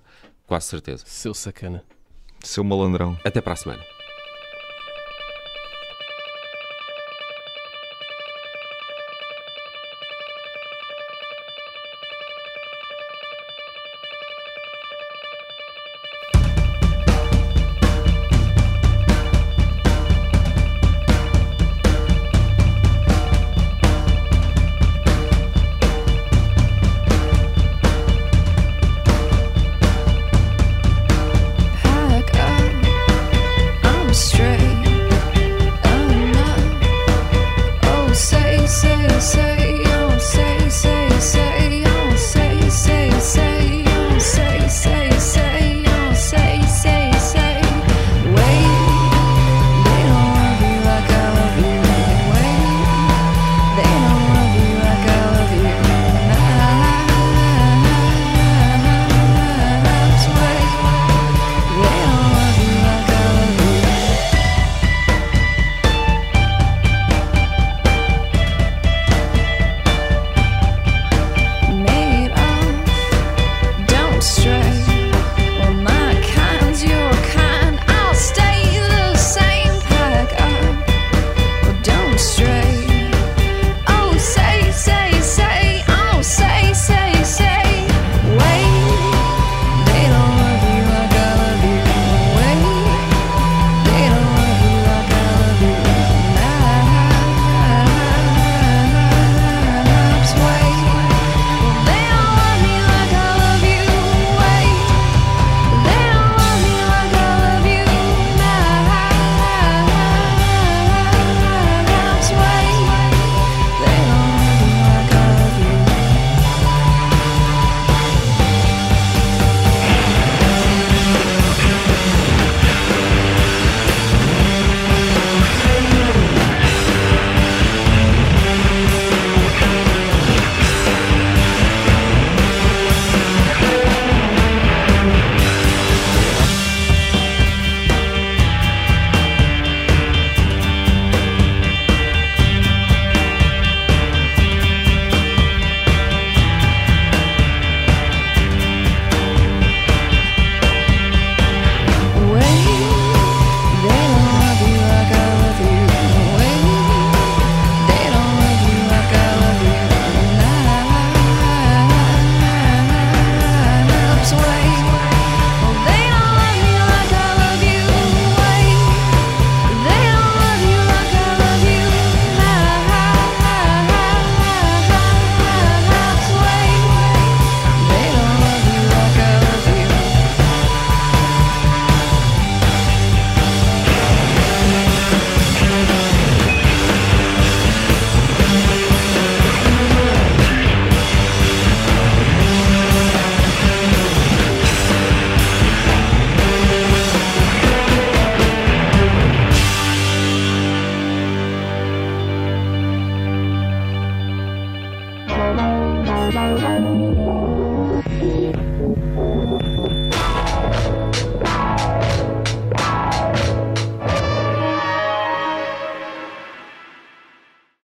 quase 0.51 0.65
certeza. 0.65 1.05
Seu 1.07 1.33
sacana. 1.33 1.81
Seu 2.43 2.61
malandrão. 2.61 3.17
Até 3.23 3.39
para 3.39 3.53
a 3.53 3.55
semana. 3.55 3.81